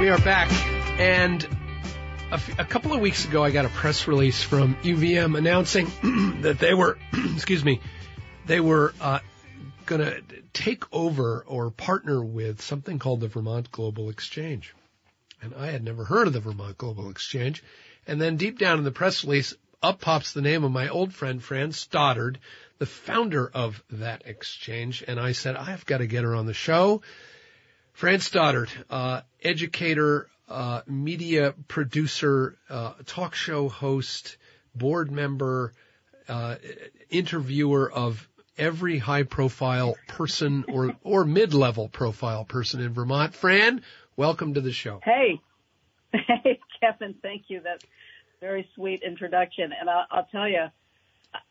We 0.00 0.10
are 0.10 0.18
back, 0.18 0.48
and 1.00 1.42
a, 2.30 2.34
f- 2.34 2.60
a 2.60 2.64
couple 2.64 2.92
of 2.92 3.00
weeks 3.00 3.24
ago, 3.24 3.42
I 3.42 3.50
got 3.50 3.64
a 3.64 3.68
press 3.68 4.06
release 4.06 4.40
from 4.40 4.76
UVM 4.76 5.36
announcing 5.36 5.86
that 6.42 6.60
they 6.60 6.72
were, 6.72 6.98
excuse 7.34 7.64
me, 7.64 7.80
they 8.46 8.60
were 8.60 8.94
uh, 9.00 9.18
going 9.86 10.02
to 10.02 10.22
take 10.52 10.84
over 10.94 11.44
or 11.48 11.72
partner 11.72 12.22
with 12.22 12.62
something 12.62 13.00
called 13.00 13.18
the 13.20 13.26
Vermont 13.26 13.72
Global 13.72 14.08
Exchange. 14.08 14.72
And 15.42 15.52
I 15.56 15.72
had 15.72 15.82
never 15.82 16.04
heard 16.04 16.28
of 16.28 16.32
the 16.32 16.38
Vermont 16.38 16.78
Global 16.78 17.10
Exchange. 17.10 17.64
And 18.06 18.20
then 18.20 18.36
deep 18.36 18.60
down 18.60 18.78
in 18.78 18.84
the 18.84 18.92
press 18.92 19.24
release, 19.24 19.52
up 19.82 20.00
pops 20.00 20.32
the 20.32 20.42
name 20.42 20.62
of 20.62 20.70
my 20.70 20.88
old 20.88 21.12
friend 21.12 21.42
Fran 21.42 21.72
Stoddard, 21.72 22.38
the 22.78 22.86
founder 22.86 23.50
of 23.52 23.82
that 23.90 24.22
exchange. 24.26 25.02
And 25.08 25.18
I 25.18 25.32
said, 25.32 25.56
I've 25.56 25.84
got 25.86 25.98
to 25.98 26.06
get 26.06 26.22
her 26.22 26.36
on 26.36 26.46
the 26.46 26.54
show. 26.54 27.02
Fran 27.98 28.20
Stoddard, 28.20 28.70
uh, 28.90 29.22
educator, 29.42 30.28
uh, 30.48 30.82
media 30.86 31.52
producer, 31.66 32.56
uh, 32.70 32.92
talk 33.06 33.34
show 33.34 33.68
host, 33.68 34.36
board 34.72 35.10
member, 35.10 35.72
uh, 36.28 36.54
interviewer 37.10 37.90
of 37.90 38.28
every 38.56 38.98
high 38.98 39.24
profile 39.24 39.96
person 40.06 40.64
or, 40.68 40.94
or 41.02 41.24
mid-level 41.24 41.88
profile 41.88 42.44
person 42.44 42.80
in 42.80 42.92
Vermont. 42.92 43.34
Fran, 43.34 43.82
welcome 44.14 44.54
to 44.54 44.60
the 44.60 44.70
show. 44.72 45.00
Hey. 45.02 45.40
Hey, 46.44 46.60
Kevin. 46.80 47.16
Thank 47.20 47.46
you. 47.48 47.62
That's 47.64 47.84
very 48.40 48.68
sweet 48.76 49.02
introduction. 49.02 49.72
And 49.78 49.90
I'll, 49.90 50.06
I'll 50.12 50.28
tell 50.30 50.48
you, 50.48 50.66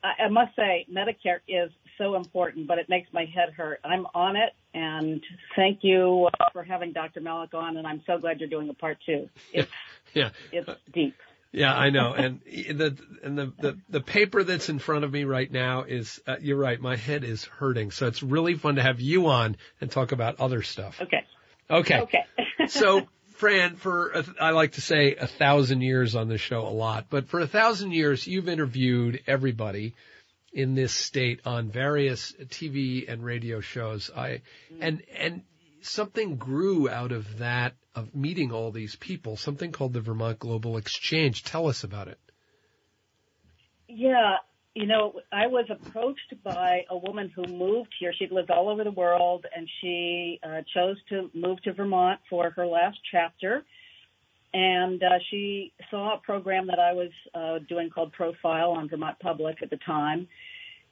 I, 0.02 0.24
I 0.24 0.30
must 0.30 0.56
say 0.56 0.88
Medicare 0.90 1.40
is 1.46 1.72
so 1.98 2.16
important, 2.16 2.68
but 2.68 2.78
it 2.78 2.90
makes 2.90 3.12
my 3.14 3.26
head 3.26 3.54
hurt. 3.56 3.80
I'm 3.84 4.06
on 4.14 4.36
it, 4.36 4.54
and 4.74 5.24
thank 5.56 5.80
you 5.82 6.30
for 6.54 6.64
having 6.64 6.94
Dr. 6.94 7.22
Malik 7.22 7.54
on, 7.54 7.78
and 7.78 7.88
I'm 7.88 8.02
so 8.06 8.18
glad 8.18 8.40
you're 8.40 8.50
doing 8.50 8.70
a 8.70 8.74
part 8.74 8.98
two. 9.06 9.30
It's, 9.54 9.70
yeah. 10.14 10.30
It's 10.52 10.70
deep. 10.94 11.16
Yeah, 11.52 11.74
I 11.74 11.90
know. 11.90 12.14
And 12.14 12.42
the 12.46 12.98
and 13.24 13.38
the, 13.38 13.54
the 13.60 13.78
the 13.90 14.02
paper 14.02 14.44
that's 14.44 14.70
in 14.70 14.80
front 14.80 15.06
of 15.06 15.12
me 15.12 15.24
right 15.24 15.52
now 15.52 15.84
is 15.84 16.22
uh, 16.28 16.36
you're 16.42 16.58
right. 16.58 16.80
My 16.80 16.96
head 16.96 17.24
is 17.24 17.46
hurting. 17.46 17.92
So 17.92 18.08
it's 18.08 18.22
really 18.22 18.56
fun 18.56 18.76
to 18.76 18.84
have 18.84 19.00
you 19.00 19.28
on 19.28 19.58
and 19.82 19.90
talk 19.90 20.12
about 20.12 20.40
other 20.40 20.62
stuff. 20.62 21.02
Okay. 21.02 21.26
Okay. 21.70 22.00
Okay. 22.02 22.26
so 22.68 23.08
Fran, 23.38 23.76
for 23.76 24.12
a, 24.12 24.26
I 24.40 24.50
like 24.52 24.74
to 24.74 24.82
say 24.82 25.16
a 25.16 25.28
thousand 25.28 25.82
years 25.82 26.16
on 26.16 26.28
this 26.28 26.42
show 26.42 26.62
a 26.62 26.70
lot, 26.70 27.06
but 27.10 27.28
for 27.28 27.40
a 27.40 27.48
thousand 27.48 27.92
years 27.92 28.26
you've 28.26 28.50
interviewed 28.50 29.22
everybody 29.28 29.94
in 30.52 30.76
this 30.76 30.94
state 30.94 31.42
on 31.46 31.70
various 31.70 32.34
TV 32.46 33.12
and 33.12 33.24
radio 33.24 33.60
shows. 33.60 34.10
I 34.16 34.42
and 34.80 35.04
and 35.18 35.44
something 35.82 36.38
grew 36.38 36.90
out 36.90 37.12
of 37.12 37.40
that 37.40 37.76
of 37.96 38.16
meeting 38.16 38.52
all 38.52 38.72
these 38.72 38.96
people, 38.96 39.38
something 39.38 39.72
called 39.72 39.94
the 39.94 40.02
Vermont 40.02 40.40
Global 40.40 40.78
Exchange. 40.78 41.44
Tell 41.44 41.68
us 41.68 41.84
about 41.84 42.08
it. 42.08 42.20
Yeah, 43.88 44.36
you 44.78 44.86
know, 44.86 45.14
I 45.32 45.48
was 45.48 45.66
approached 45.72 46.36
by 46.44 46.82
a 46.92 46.96
woman 46.96 47.32
who 47.36 47.44
moved 47.46 47.90
here. 48.00 48.14
She'd 48.14 48.32
lived 48.32 48.52
all 48.52 48.70
over 48.70 48.84
the 48.84 48.92
world 48.92 49.44
and 49.56 49.68
she 49.82 50.40
uh, 50.44 50.62
chose 50.72 50.98
to 51.10 51.32
move 51.34 51.60
to 51.64 51.74
Vermont 51.74 52.20
for 52.30 52.52
her 52.52 52.68
last 52.68 53.00
chapter. 53.12 53.64
And 54.54 55.04
uh, 55.04 55.20
she 55.30 55.74
saw 55.92 56.16
a 56.16 56.20
program 56.20 56.68
that 56.68 56.80
I 56.80 56.94
was 56.94 57.12
uh, 57.36 57.60
doing 57.68 57.90
called 57.90 58.14
Profile 58.14 58.72
on 58.72 58.90
Vermont 58.90 59.20
Public 59.20 59.62
at 59.62 59.70
the 59.70 59.78
time 59.78 60.28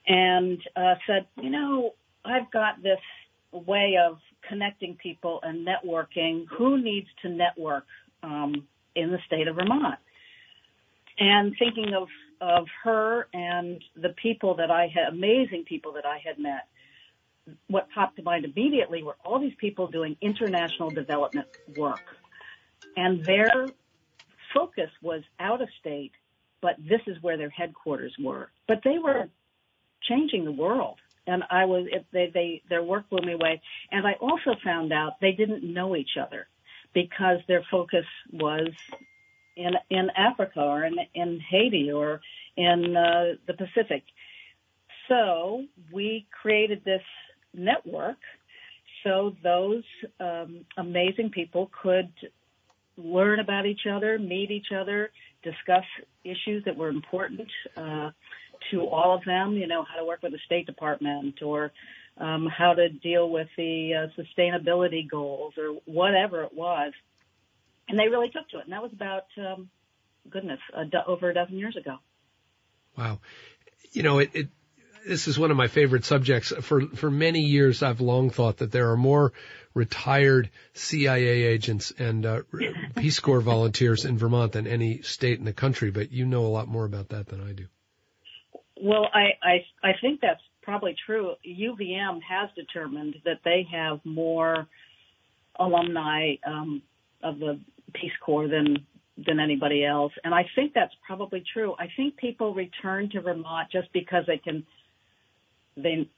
and 0.07 0.59
uh, 0.75 0.95
said, 1.07 1.25
you 1.41 1.49
know, 1.49 1.93
I've 2.23 2.51
got 2.51 2.83
this 2.83 2.99
way 3.51 3.97
of 4.03 4.17
connecting 4.47 4.95
people 4.95 5.39
and 5.41 5.65
networking. 5.65 6.45
Who 6.57 6.81
needs 6.81 7.07
to 7.21 7.29
network 7.29 7.85
um, 8.21 8.67
in 8.95 9.11
the 9.11 9.19
state 9.25 9.47
of 9.47 9.55
Vermont? 9.55 9.99
And 11.17 11.55
thinking 11.57 11.93
of 11.93 12.07
of 12.41 12.67
her 12.83 13.27
and 13.33 13.81
the 13.95 14.09
people 14.09 14.55
that 14.55 14.69
I 14.69 14.87
had, 14.93 15.13
amazing 15.13 15.63
people 15.63 15.93
that 15.93 16.05
I 16.05 16.19
had 16.23 16.37
met, 16.37 16.67
what 17.67 17.87
popped 17.93 18.17
to 18.17 18.23
mind 18.23 18.45
immediately 18.45 19.03
were 19.03 19.15
all 19.23 19.39
these 19.39 19.55
people 19.57 19.87
doing 19.87 20.17
international 20.21 20.89
development 20.89 21.47
work. 21.77 22.01
And 22.95 23.23
their 23.25 23.67
focus 24.53 24.89
was 25.01 25.21
out 25.39 25.61
of 25.61 25.69
state, 25.79 26.11
but 26.61 26.75
this 26.77 27.01
is 27.07 27.21
where 27.21 27.37
their 27.37 27.49
headquarters 27.49 28.15
were. 28.19 28.49
But 28.67 28.81
they 28.83 28.97
were 28.97 29.29
changing 30.03 30.45
the 30.45 30.51
world 30.51 30.97
and 31.27 31.43
I 31.49 31.65
was 31.65 31.87
they 32.11 32.29
they 32.33 32.61
their 32.69 32.83
work 32.83 33.09
blew 33.09 33.25
me 33.25 33.33
away. 33.33 33.61
And 33.91 34.05
I 34.07 34.13
also 34.13 34.55
found 34.63 34.93
out 34.93 35.13
they 35.21 35.31
didn't 35.31 35.63
know 35.63 35.95
each 35.95 36.17
other 36.21 36.47
because 36.93 37.39
their 37.47 37.63
focus 37.71 38.05
was 38.31 38.69
in 39.55 39.73
in 39.89 40.09
Africa 40.15 40.61
or 40.61 40.83
in 40.83 40.95
in 41.13 41.39
Haiti 41.39 41.91
or 41.91 42.21
in 42.55 42.95
uh, 42.95 43.35
the 43.47 43.53
Pacific. 43.53 44.03
So 45.07 45.65
we 45.91 46.27
created 46.31 46.83
this 46.83 47.03
network 47.53 48.17
so 49.05 49.35
those 49.43 49.83
um, 50.19 50.65
amazing 50.77 51.29
people 51.29 51.69
could 51.83 52.09
learn 52.97 53.39
about 53.39 53.65
each 53.65 53.87
other, 53.91 54.17
meet 54.17 54.51
each 54.51 54.71
other, 54.75 55.11
discuss 55.43 55.83
issues 56.23 56.63
that 56.65 56.75
were 56.75 56.89
important. 56.89 57.49
Uh, 57.75 58.11
to 58.71 58.87
all 58.87 59.15
of 59.15 59.23
them, 59.25 59.53
you 59.53 59.67
know, 59.67 59.83
how 59.83 59.99
to 59.99 60.05
work 60.05 60.21
with 60.23 60.31
the 60.31 60.39
State 60.45 60.65
Department 60.65 61.41
or 61.41 61.71
um, 62.17 62.47
how 62.47 62.73
to 62.73 62.89
deal 62.89 63.29
with 63.29 63.47
the 63.57 63.93
uh, 63.93 64.21
sustainability 64.21 65.09
goals 65.09 65.53
or 65.57 65.79
whatever 65.85 66.43
it 66.43 66.53
was. 66.53 66.93
And 67.87 67.99
they 67.99 68.07
really 68.07 68.29
took 68.29 68.49
to 68.49 68.59
it. 68.59 68.63
And 68.63 68.73
that 68.73 68.81
was 68.81 68.91
about, 68.93 69.25
um, 69.37 69.69
goodness, 70.29 70.59
a 70.73 70.85
do- 70.85 70.97
over 71.05 71.29
a 71.29 71.33
dozen 71.33 71.57
years 71.57 71.75
ago. 71.75 71.97
Wow. 72.97 73.19
You 73.91 74.03
know, 74.03 74.19
it, 74.19 74.31
it, 74.33 74.47
this 75.05 75.27
is 75.27 75.37
one 75.37 75.51
of 75.51 75.57
my 75.57 75.67
favorite 75.67 76.05
subjects. 76.05 76.51
For, 76.61 76.81
for 76.87 77.11
many 77.11 77.41
years, 77.41 77.83
I've 77.83 78.01
long 78.01 78.29
thought 78.29 78.57
that 78.57 78.71
there 78.71 78.91
are 78.91 78.97
more 78.97 79.33
retired 79.75 80.49
CIA 80.73 81.43
agents 81.43 81.91
and 81.99 82.25
uh, 82.25 82.41
Peace 82.95 83.19
Corps 83.19 83.41
volunteers 83.41 84.05
in 84.05 84.17
Vermont 84.17 84.53
than 84.53 84.65
any 84.65 85.01
state 85.03 85.37
in 85.37 85.45
the 85.45 85.53
country, 85.53 85.91
but 85.91 86.11
you 86.11 86.25
know 86.25 86.45
a 86.45 86.47
lot 86.47 86.67
more 86.67 86.85
about 86.85 87.09
that 87.09 87.27
than 87.27 87.41
I 87.41 87.51
do. 87.51 87.65
Well, 88.81 89.07
I, 89.13 89.37
I, 89.43 89.65
I 89.83 89.91
think 90.01 90.21
that's 90.21 90.41
probably 90.63 90.95
true. 91.05 91.35
UVM 91.45 92.21
has 92.27 92.49
determined 92.55 93.17
that 93.25 93.41
they 93.43 93.67
have 93.71 93.99
more 94.03 94.65
alumni 95.59 96.35
um, 96.45 96.81
of 97.21 97.39
the 97.39 97.59
Peace 97.93 98.11
Corps 98.25 98.47
than 98.47 98.85
than 99.17 99.39
anybody 99.39 99.85
else, 99.85 100.11
and 100.25 100.35
I 100.35 100.45
think 100.55 100.73
that's 100.73 100.93
probably 101.07 101.41
true. 101.53 101.73
I 101.79 101.87
think 101.95 102.17
people 102.17 102.53
return 102.53 103.09
to 103.11 103.21
Vermont 103.21 103.69
just 103.71 103.91
because 103.93 104.25
they 104.27 104.37
can. 104.37 104.65
They, 105.77 106.09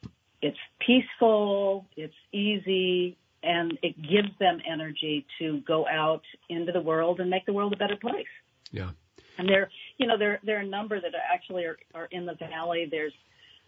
it's 0.41 0.57
peaceful, 0.79 1.85
it's 1.95 2.13
easy, 2.31 3.17
and 3.43 3.77
it 3.81 3.95
gives 4.01 4.29
them 4.39 4.59
energy 4.69 5.25
to 5.39 5.61
go 5.61 5.87
out 5.87 6.23
into 6.49 6.71
the 6.71 6.81
world 6.81 7.19
and 7.19 7.29
make 7.29 7.45
the 7.45 7.53
world 7.53 7.73
a 7.73 7.77
better 7.77 7.95
place. 7.95 8.25
Yeah. 8.71 8.89
And 9.37 9.47
there, 9.47 9.69
you 9.97 10.07
know, 10.07 10.17
there 10.17 10.39
there 10.43 10.57
are 10.57 10.61
a 10.61 10.67
number 10.67 10.99
that 10.99 11.13
are 11.13 11.33
actually 11.33 11.65
are, 11.65 11.77
are 11.93 12.07
in 12.11 12.25
the 12.25 12.33
valley. 12.33 12.87
There's 12.89 13.13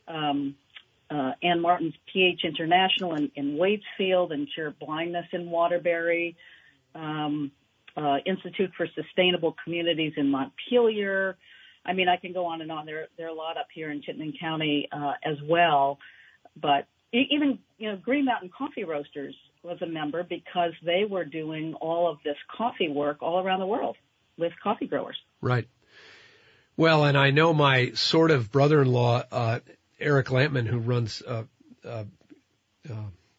um, 0.08 0.56
uh, 1.12 1.34
Ann 1.44 1.62
Martin's 1.62 1.94
PH 2.12 2.42
International 2.44 3.16
in, 3.16 3.32
in 3.36 3.58
Waitsfield 3.58 4.34
and 4.34 4.48
Cure 4.54 4.72
Blindness 4.72 5.28
in 5.32 5.50
Waterbury. 5.50 6.36
Um, 6.96 7.52
uh, 7.98 8.18
Institute 8.26 8.72
for 8.78 8.88
Sustainable 8.96 9.56
Communities 9.64 10.14
in 10.16 10.30
Montpelier. 10.30 11.38
I 11.86 11.94
mean, 11.94 12.08
I 12.08 12.18
can 12.18 12.34
go 12.34 12.46
on 12.46 12.62
and 12.62 12.72
on. 12.72 12.86
There, 12.86 13.08
there 13.18 13.28
are 13.28 13.32
a 13.32 13.34
lot 13.34 13.58
up 13.58 13.68
here 13.74 13.92
in 13.92 14.02
Chittenden 14.02 14.34
County 14.40 14.88
uh, 14.92 15.14
as 15.24 15.38
well. 15.44 16.00
But 16.62 16.88
even, 17.12 17.60
you 17.78 17.90
know, 17.90 17.98
Green 17.98 18.26
Mountain 18.26 18.52
Coffee 18.56 18.84
Roasters 18.84 19.36
was 19.64 19.82
a 19.82 19.86
member 19.86 20.24
because 20.24 20.74
they 20.84 21.06
were 21.10 21.26
doing 21.26 21.74
all 21.76 22.10
of 22.10 22.18
this 22.24 22.38
coffee 22.56 22.90
work 22.90 23.18
all 23.22 23.40
around 23.40 23.60
the 23.60 23.66
world 23.66 23.98
with 24.38 24.54
coffee 24.64 24.88
growers. 24.88 25.18
Right. 25.42 25.68
Well, 26.78 27.04
and 27.04 27.18
I 27.18 27.32
know 27.32 27.54
my 27.54 27.92
sort 27.92 28.32
of 28.32 28.52
brother-in-law, 28.52 29.24
uh, 29.32 29.60
Eric 30.00 30.28
Lampman, 30.28 30.66
who 30.66 30.80
runs 30.80 31.22
uh, 31.22 31.44
uh, 31.84 32.06
uh, 32.90 32.94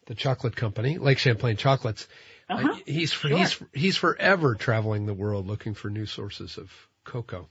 the 0.05 0.15
chocolate 0.15 0.55
company, 0.55 0.99
Lake 0.99 1.17
Champlain 1.17 1.57
Chocolates. 1.57 2.07
Uh-huh. 2.49 2.73
Uh, 2.73 2.77
he's 2.85 3.11
Sure. 3.11 3.35
he's 3.35 3.63
he's 3.73 3.97
forever 3.97 4.55
traveling 4.55 5.05
the 5.05 5.13
world 5.13 5.47
looking 5.47 5.73
for 5.73 5.89
new 5.89 6.05
sources 6.05 6.57
of 6.57 6.69
cocoa. 7.03 7.47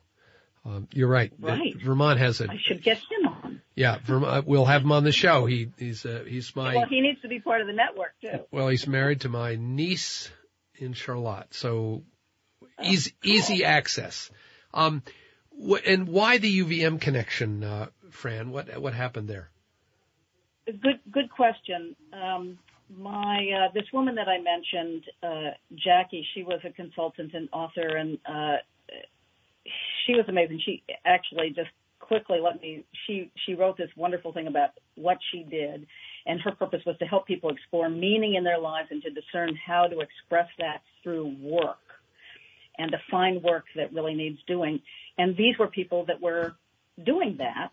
Um, 0.64 0.86
you're 0.92 1.08
right. 1.08 1.32
Right. 1.40 1.74
Vermont 1.82 2.18
has 2.20 2.40
a 2.40 2.50
I 2.50 2.58
should 2.62 2.82
get 2.82 2.98
him. 2.98 3.19
Yeah. 3.80 3.98
Vermont, 4.04 4.46
we'll 4.46 4.66
have 4.66 4.82
him 4.82 4.92
on 4.92 5.04
the 5.04 5.12
show. 5.12 5.46
He 5.46 5.68
he's 5.78 6.04
uh, 6.04 6.24
he's 6.26 6.54
my 6.54 6.74
Well, 6.76 6.86
he 6.88 7.00
needs 7.00 7.20
to 7.22 7.28
be 7.28 7.40
part 7.40 7.60
of 7.62 7.66
the 7.66 7.72
network 7.72 8.12
too. 8.20 8.44
well, 8.50 8.68
he's 8.68 8.86
married 8.86 9.22
to 9.22 9.28
my 9.28 9.56
niece 9.56 10.30
in 10.76 10.92
Charlotte, 10.92 11.52
so 11.54 12.02
Oh, 12.62 12.66
easy 12.84 13.12
easy 13.24 13.64
access. 13.64 14.30
Um, 14.72 15.02
wh- 15.52 15.84
and 15.86 16.08
why 16.08 16.38
the 16.38 16.60
UVM 16.60 17.00
connection, 17.00 17.62
uh, 17.64 17.86
Fran? 18.10 18.50
What 18.50 18.78
what 18.80 18.94
happened 18.94 19.28
there? 19.28 19.50
Good, 20.66 21.00
good 21.10 21.30
question. 21.30 21.96
Um, 22.12 22.58
my 22.96 23.38
uh, 23.58 23.72
this 23.74 23.84
woman 23.92 24.14
that 24.16 24.28
I 24.28 24.38
mentioned, 24.40 25.04
uh, 25.22 25.50
Jackie, 25.74 26.26
she 26.34 26.42
was 26.42 26.60
a 26.64 26.70
consultant 26.70 27.34
and 27.34 27.48
author, 27.52 27.96
and 27.96 28.18
uh, 28.26 28.56
she 30.06 30.14
was 30.14 30.24
amazing. 30.28 30.60
She 30.64 30.82
actually 31.04 31.48
just 31.50 31.70
quickly 32.10 32.40
let 32.42 32.60
me. 32.60 32.84
She 33.06 33.30
she 33.46 33.54
wrote 33.54 33.76
this 33.78 33.88
wonderful 33.96 34.32
thing 34.32 34.48
about 34.48 34.70
what 34.96 35.18
she 35.30 35.44
did, 35.44 35.86
and 36.26 36.40
her 36.40 36.50
purpose 36.50 36.80
was 36.84 36.98
to 36.98 37.04
help 37.04 37.24
people 37.24 37.50
explore 37.50 37.88
meaning 37.88 38.34
in 38.34 38.42
their 38.42 38.58
lives 38.58 38.88
and 38.90 39.00
to 39.02 39.10
discern 39.10 39.56
how 39.64 39.86
to 39.86 40.00
express 40.00 40.48
that 40.58 40.82
through 41.04 41.36
work, 41.40 41.78
and 42.78 42.90
to 42.90 42.98
find 43.12 43.44
work 43.44 43.66
that 43.76 43.92
really 43.92 44.14
needs 44.14 44.38
doing. 44.48 44.80
And 45.18 45.36
these 45.36 45.56
were 45.56 45.68
people 45.68 46.06
that 46.06 46.20
were 46.20 46.56
doing 47.06 47.36
that 47.38 47.70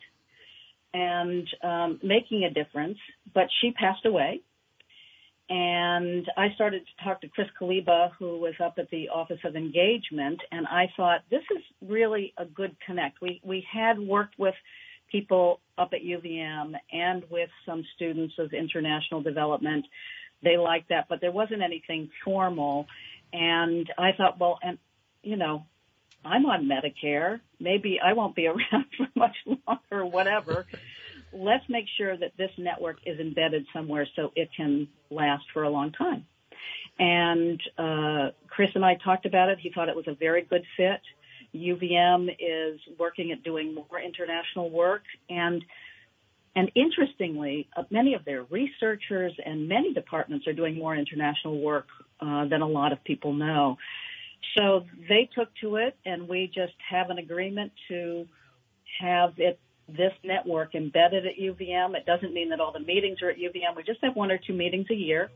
and 0.93 1.47
um, 1.63 1.99
making 2.03 2.43
a 2.43 2.53
difference. 2.53 2.99
But 3.33 3.47
she 3.59 3.71
passed 3.71 4.05
away. 4.05 4.41
And 5.49 6.27
I 6.35 6.47
started 6.55 6.83
to 6.85 7.03
talk 7.03 7.21
to 7.21 7.29
Chris 7.29 7.47
Kaliba, 7.59 8.11
who 8.19 8.37
was 8.37 8.55
up 8.61 8.75
at 8.77 8.89
the 8.89 9.09
Office 9.09 9.39
of 9.45 9.55
Engagement, 9.55 10.41
and 10.51 10.67
I 10.67 10.91
thought 10.97 11.21
this 11.31 11.43
is 11.55 11.63
really 11.87 12.33
a 12.37 12.43
good 12.45 12.75
connect. 12.85 13.21
We 13.21 13.39
we 13.45 13.65
had 13.71 13.97
worked 13.97 14.37
with 14.37 14.55
people 15.09 15.61
up 15.77 15.91
at 15.93 16.01
UVM 16.01 16.73
and 16.91 17.23
with 17.29 17.49
some 17.65 17.85
students 17.95 18.33
of 18.39 18.51
international 18.51 19.21
development. 19.21 19.85
They 20.43 20.57
liked 20.57 20.89
that, 20.89 21.07
but 21.07 21.21
there 21.21 21.31
wasn't 21.31 21.61
anything 21.61 22.09
formal. 22.25 22.87
And 23.31 23.89
I 23.97 24.11
thought, 24.17 24.37
well, 24.39 24.59
and 24.61 24.77
you 25.23 25.37
know, 25.37 25.65
I'm 26.25 26.45
on 26.45 26.69
Medicare. 26.69 27.39
Maybe 27.59 27.99
I 28.03 28.13
won't 28.13 28.35
be 28.35 28.47
around 28.47 28.85
for 28.97 29.07
much 29.15 29.35
longer 29.45 29.81
or 29.91 30.05
whatever. 30.05 30.65
Let's 31.33 31.67
make 31.69 31.85
sure 31.97 32.15
that 32.17 32.31
this 32.37 32.51
network 32.57 32.97
is 33.05 33.19
embedded 33.19 33.65
somewhere 33.73 34.07
so 34.15 34.31
it 34.35 34.49
can 34.55 34.87
last 35.09 35.45
for 35.53 35.63
a 35.63 35.69
long 35.69 35.91
time. 35.91 36.25
And 36.99 37.61
uh, 37.77 38.29
Chris 38.47 38.71
and 38.75 38.83
I 38.83 38.95
talked 38.95 39.25
about 39.25 39.49
it. 39.49 39.59
He 39.59 39.71
thought 39.71 39.89
it 39.89 39.95
was 39.95 40.07
a 40.07 40.15
very 40.15 40.41
good 40.43 40.63
fit. 40.75 41.01
UVM 41.55 42.29
is 42.39 42.79
working 42.97 43.31
at 43.31 43.43
doing 43.43 43.75
more 43.75 43.99
international 43.99 44.69
work 44.69 45.03
and 45.29 45.63
and 46.57 46.71
interestingly, 46.73 47.69
uh, 47.77 47.83
many 47.91 48.15
of 48.15 48.25
their 48.25 48.41
researchers 48.41 49.31
and 49.45 49.67
many 49.69 49.93
departments 49.93 50.47
are 50.47 50.53
doing 50.53 50.75
more 50.75 50.95
international 50.95 51.61
work 51.61 51.85
uh, 52.19 52.45
than 52.45 52.63
a 52.63 52.67
lot 52.67 52.91
of 52.91 53.03
people 53.03 53.31
know. 53.31 53.77
So 54.57 54.85
they 55.07 55.29
took 55.35 55.49
to 55.61 55.75
it, 55.75 55.95
and 56.03 56.27
we 56.27 56.47
just 56.47 56.73
have 56.89 57.11
an 57.11 57.19
agreement 57.19 57.73
to 57.89 58.27
have 58.99 59.33
it 59.37 59.59
this 59.87 60.11
network 60.23 60.75
embedded 60.75 61.25
at 61.25 61.37
UVM. 61.37 61.95
It 61.95 62.05
doesn't 62.05 62.33
mean 62.33 62.49
that 62.49 62.59
all 62.59 62.73
the 62.73 62.79
meetings 62.79 63.21
are 63.21 63.29
at 63.29 63.37
UVM. 63.37 63.75
We 63.75 63.83
just 63.83 63.99
have 64.03 64.15
one 64.15 64.31
or 64.31 64.37
two 64.37 64.53
meetings 64.53 64.87
a 64.91 64.95
year. 64.95 65.29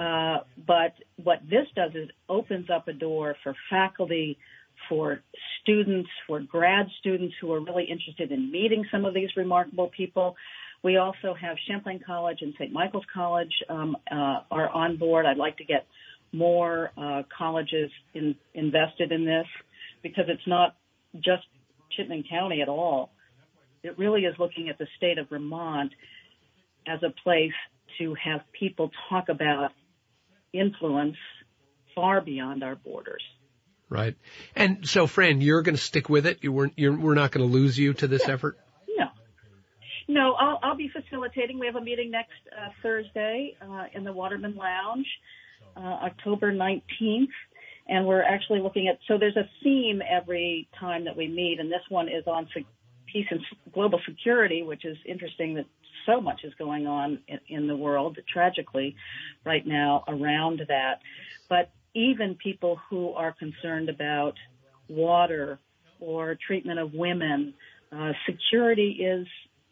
Uh, 0.00 0.38
but 0.66 0.94
what 1.22 1.40
this 1.48 1.66
does 1.74 1.90
is 1.94 2.08
opens 2.28 2.70
up 2.70 2.88
a 2.88 2.92
door 2.92 3.36
for 3.42 3.54
faculty, 3.68 4.38
for 4.88 5.20
students, 5.60 6.08
for 6.26 6.40
grad 6.40 6.86
students 7.00 7.34
who 7.40 7.52
are 7.52 7.60
really 7.60 7.84
interested 7.84 8.30
in 8.30 8.50
meeting 8.50 8.84
some 8.90 9.04
of 9.04 9.12
these 9.12 9.28
remarkable 9.36 9.90
people. 9.94 10.36
We 10.82 10.96
also 10.96 11.34
have 11.34 11.56
Champlain 11.66 12.00
College 12.06 12.38
and 12.42 12.54
St. 12.54 12.72
Michael's 12.72 13.04
College 13.12 13.52
um, 13.68 13.96
uh, 14.10 14.40
are 14.50 14.68
on 14.68 14.96
board. 14.96 15.26
I'd 15.26 15.36
like 15.36 15.56
to 15.58 15.64
get 15.64 15.86
more 16.32 16.92
uh, 16.96 17.22
colleges 17.36 17.90
in, 18.14 18.36
invested 18.54 19.10
in 19.10 19.24
this 19.24 19.46
because 20.02 20.24
it's 20.28 20.46
not 20.46 20.76
just 21.16 21.42
Chittenden 21.90 22.24
County 22.30 22.62
at 22.62 22.68
all. 22.68 23.10
It 23.82 23.98
really 23.98 24.22
is 24.22 24.34
looking 24.38 24.68
at 24.68 24.78
the 24.78 24.86
state 24.96 25.18
of 25.18 25.28
Vermont 25.28 25.92
as 26.86 27.00
a 27.02 27.10
place 27.22 27.52
to 27.98 28.14
have 28.22 28.40
people 28.58 28.90
talk 29.08 29.28
about 29.28 29.70
influence 30.52 31.16
far 31.94 32.20
beyond 32.20 32.62
our 32.62 32.76
borders. 32.76 33.22
Right. 33.90 34.16
And 34.54 34.86
so, 34.86 35.06
Fran, 35.06 35.40
you're 35.40 35.62
going 35.62 35.74
to 35.74 35.80
stick 35.80 36.08
with 36.08 36.26
it. 36.26 36.38
You 36.42 36.52
weren't. 36.52 36.74
You're, 36.76 36.96
we're 36.96 37.14
not 37.14 37.32
going 37.32 37.46
to 37.46 37.52
lose 37.52 37.78
you 37.78 37.94
to 37.94 38.06
this 38.06 38.28
effort. 38.28 38.58
No. 38.96 39.06
No, 40.08 40.34
I'll, 40.34 40.58
I'll 40.62 40.76
be 40.76 40.90
facilitating. 40.90 41.58
We 41.58 41.66
have 41.66 41.76
a 41.76 41.80
meeting 41.80 42.10
next 42.10 42.32
uh, 42.52 42.68
Thursday 42.82 43.56
uh, 43.62 43.84
in 43.94 44.04
the 44.04 44.12
Waterman 44.12 44.56
Lounge, 44.56 45.06
uh, 45.76 45.80
October 45.80 46.52
19th. 46.52 47.28
And 47.90 48.06
we're 48.06 48.22
actually 48.22 48.60
looking 48.60 48.88
at, 48.88 48.98
so 49.08 49.16
there's 49.18 49.36
a 49.36 49.48
theme 49.64 50.02
every 50.02 50.68
time 50.78 51.06
that 51.06 51.16
we 51.16 51.26
meet, 51.26 51.58
and 51.58 51.70
this 51.70 51.80
one 51.88 52.08
is 52.08 52.24
on 52.26 52.46
peace 53.12 53.26
and 53.30 53.40
global 53.72 54.00
security, 54.06 54.62
which 54.62 54.84
is 54.84 54.96
interesting 55.06 55.54
that 55.54 55.66
so 56.06 56.20
much 56.20 56.40
is 56.44 56.52
going 56.54 56.86
on 56.86 57.18
in, 57.48 57.66
the 57.66 57.76
world, 57.76 58.18
tragically, 58.32 58.96
right 59.44 59.66
now 59.66 60.04
around 60.08 60.62
that. 60.68 61.00
But 61.48 61.70
even 61.94 62.34
people 62.34 62.80
who 62.88 63.12
are 63.12 63.32
concerned 63.32 63.88
about 63.88 64.34
water 64.88 65.58
or 66.00 66.38
treatment 66.46 66.78
of 66.78 66.94
women, 66.94 67.54
uh, 67.92 68.12
security 68.26 68.98
is 69.00 69.26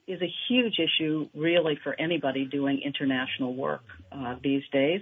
is 0.06 0.22
a 0.22 0.32
huge 0.48 0.78
issue 0.78 1.28
really 1.34 1.76
for 1.82 1.98
anybody 1.98 2.44
doing 2.44 2.80
international 2.84 3.54
work 3.54 3.82
uh, 4.12 4.36
these 4.40 4.62
days. 4.72 5.00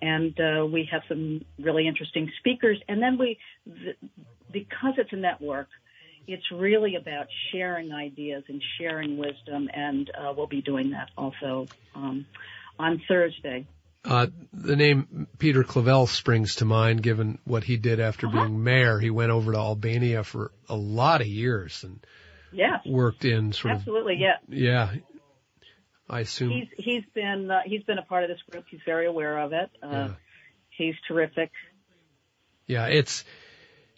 And 0.00 0.34
uh, 0.40 0.64
we 0.64 0.88
have 0.90 1.02
some 1.06 1.44
really 1.58 1.86
interesting 1.86 2.30
speakers. 2.38 2.78
And 2.88 3.02
then 3.02 3.18
we, 3.18 3.38
th- 3.66 3.96
because 4.50 4.94
it's 4.96 5.12
a 5.12 5.16
network, 5.16 5.68
it's 6.28 6.48
really 6.52 6.94
about 6.94 7.26
sharing 7.50 7.92
ideas 7.92 8.44
and 8.48 8.62
sharing 8.78 9.16
wisdom. 9.16 9.68
And 9.72 10.10
uh, 10.10 10.32
we'll 10.36 10.46
be 10.46 10.60
doing 10.62 10.90
that 10.90 11.10
also 11.16 11.66
um, 11.94 12.26
on 12.78 13.02
Thursday. 13.08 13.66
Uh, 14.04 14.28
the 14.52 14.76
name 14.76 15.26
Peter 15.38 15.64
Clavelle 15.64 16.06
springs 16.06 16.56
to 16.56 16.64
mind, 16.64 17.02
given 17.02 17.38
what 17.44 17.64
he 17.64 17.76
did 17.76 17.98
after 17.98 18.26
Uh-huh. 18.28 18.44
being 18.46 18.62
mayor. 18.62 18.98
He 19.00 19.10
went 19.10 19.32
over 19.32 19.52
to 19.52 19.58
Albania 19.58 20.22
for 20.22 20.52
a 20.68 20.76
lot 20.76 21.20
of 21.20 21.26
years 21.26 21.82
and 21.82 21.98
Yes, 22.52 22.80
worked 22.86 23.24
in 23.26 23.52
sort 23.52 23.74
of 23.74 23.80
absolutely. 23.80 24.16
Yeah. 24.18 24.36
yeah. 24.48 24.94
I 26.08 26.20
assume 26.20 26.50
He's 26.50 26.68
he's 26.78 27.04
been 27.14 27.50
uh, 27.50 27.60
he's 27.66 27.82
been 27.82 27.98
a 27.98 28.02
part 28.02 28.22
of 28.24 28.30
this 28.30 28.38
group. 28.50 28.64
He's 28.70 28.80
very 28.86 29.06
aware 29.06 29.38
of 29.38 29.52
it. 29.52 29.68
Uh, 29.82 29.88
Yeah. 29.90 30.08
He's 30.70 30.94
terrific. 31.08 31.50
Yeah, 32.66 32.86
it's 32.86 33.24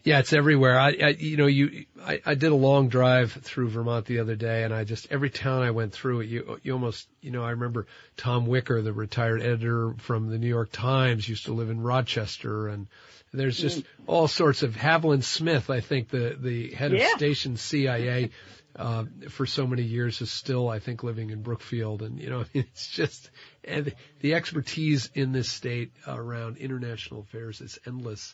yeah, 0.02 0.20
it's 0.20 0.32
everywhere. 0.32 0.78
I, 0.78 0.88
I 1.02 1.08
you 1.18 1.36
know, 1.36 1.46
you 1.46 1.84
I, 2.02 2.20
I 2.24 2.34
did 2.34 2.52
a 2.52 2.56
long 2.56 2.88
drive 2.88 3.32
through 3.32 3.68
Vermont 3.68 4.06
the 4.06 4.20
other 4.20 4.34
day, 4.36 4.64
and 4.64 4.72
I 4.72 4.84
just 4.84 5.08
every 5.10 5.30
town 5.30 5.62
I 5.62 5.70
went 5.72 5.92
through, 5.92 6.22
you 6.22 6.58
you 6.62 6.72
almost 6.72 7.06
you 7.20 7.30
know 7.30 7.42
I 7.44 7.50
remember 7.50 7.86
Tom 8.16 8.46
Wicker, 8.46 8.80
the 8.82 8.92
retired 8.92 9.42
editor 9.42 9.94
from 9.98 10.28
the 10.30 10.38
New 10.38 10.48
York 10.48 10.70
Times, 10.72 11.28
used 11.28 11.46
to 11.46 11.52
live 11.52 11.70
in 11.70 11.80
Rochester, 11.82 12.68
and 12.68 12.86
there's 13.32 13.58
just 13.58 13.84
all 14.06 14.26
sorts 14.26 14.62
of 14.62 14.74
Haviland 14.74 15.22
Smith. 15.22 15.68
I 15.70 15.80
think 15.80 16.08
the 16.08 16.36
the 16.40 16.70
head 16.72 16.92
Yeah. 16.92 17.04
of 17.04 17.10
station 17.18 17.56
CIA. 17.56 18.30
Uh, 18.76 19.04
for 19.30 19.46
so 19.46 19.66
many 19.66 19.82
years 19.82 20.20
is 20.22 20.30
still, 20.30 20.68
I 20.68 20.78
think, 20.78 21.02
living 21.02 21.30
in 21.30 21.42
Brookfield, 21.42 22.02
and 22.02 22.20
you 22.20 22.30
know, 22.30 22.44
it's 22.54 22.86
just, 22.86 23.28
and 23.64 23.92
the 24.20 24.34
expertise 24.34 25.10
in 25.12 25.32
this 25.32 25.50
state 25.50 25.90
around 26.06 26.56
international 26.56 27.20
affairs 27.22 27.60
is 27.60 27.80
endless. 27.84 28.32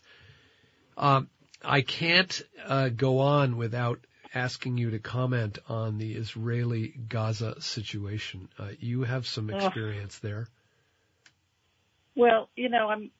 Um, 0.98 1.28
I 1.64 1.80
can't 1.82 2.42
uh, 2.66 2.88
go 2.90 3.20
on 3.20 3.56
without 3.56 4.00
asking 4.34 4.76
you 4.76 4.90
to 4.90 4.98
comment 4.98 5.58
on 5.68 5.98
the 5.98 6.12
Israeli-Gaza 6.12 7.60
situation. 7.60 8.48
Uh, 8.58 8.68
you 8.78 9.04
have 9.04 9.26
some 9.26 9.50
experience 9.50 10.18
there. 10.18 10.48
Well, 12.14 12.48
you 12.56 12.68
know, 12.68 12.88
I'm 12.88 13.10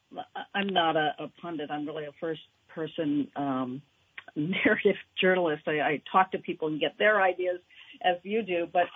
I'm 0.54 0.68
not 0.68 0.96
a, 0.96 1.14
a 1.18 1.28
pundit. 1.40 1.70
I'm 1.70 1.86
really 1.86 2.04
a 2.04 2.12
first 2.20 2.40
person 2.68 3.28
um, 3.36 3.82
narrative 4.36 4.96
journalist. 5.20 5.62
I, 5.66 5.80
I 5.80 6.02
talk 6.10 6.32
to 6.32 6.38
people 6.38 6.68
and 6.68 6.80
get 6.80 6.98
their 6.98 7.20
ideas 7.20 7.60
as 8.02 8.16
you 8.22 8.42
do, 8.42 8.68
but 8.70 8.86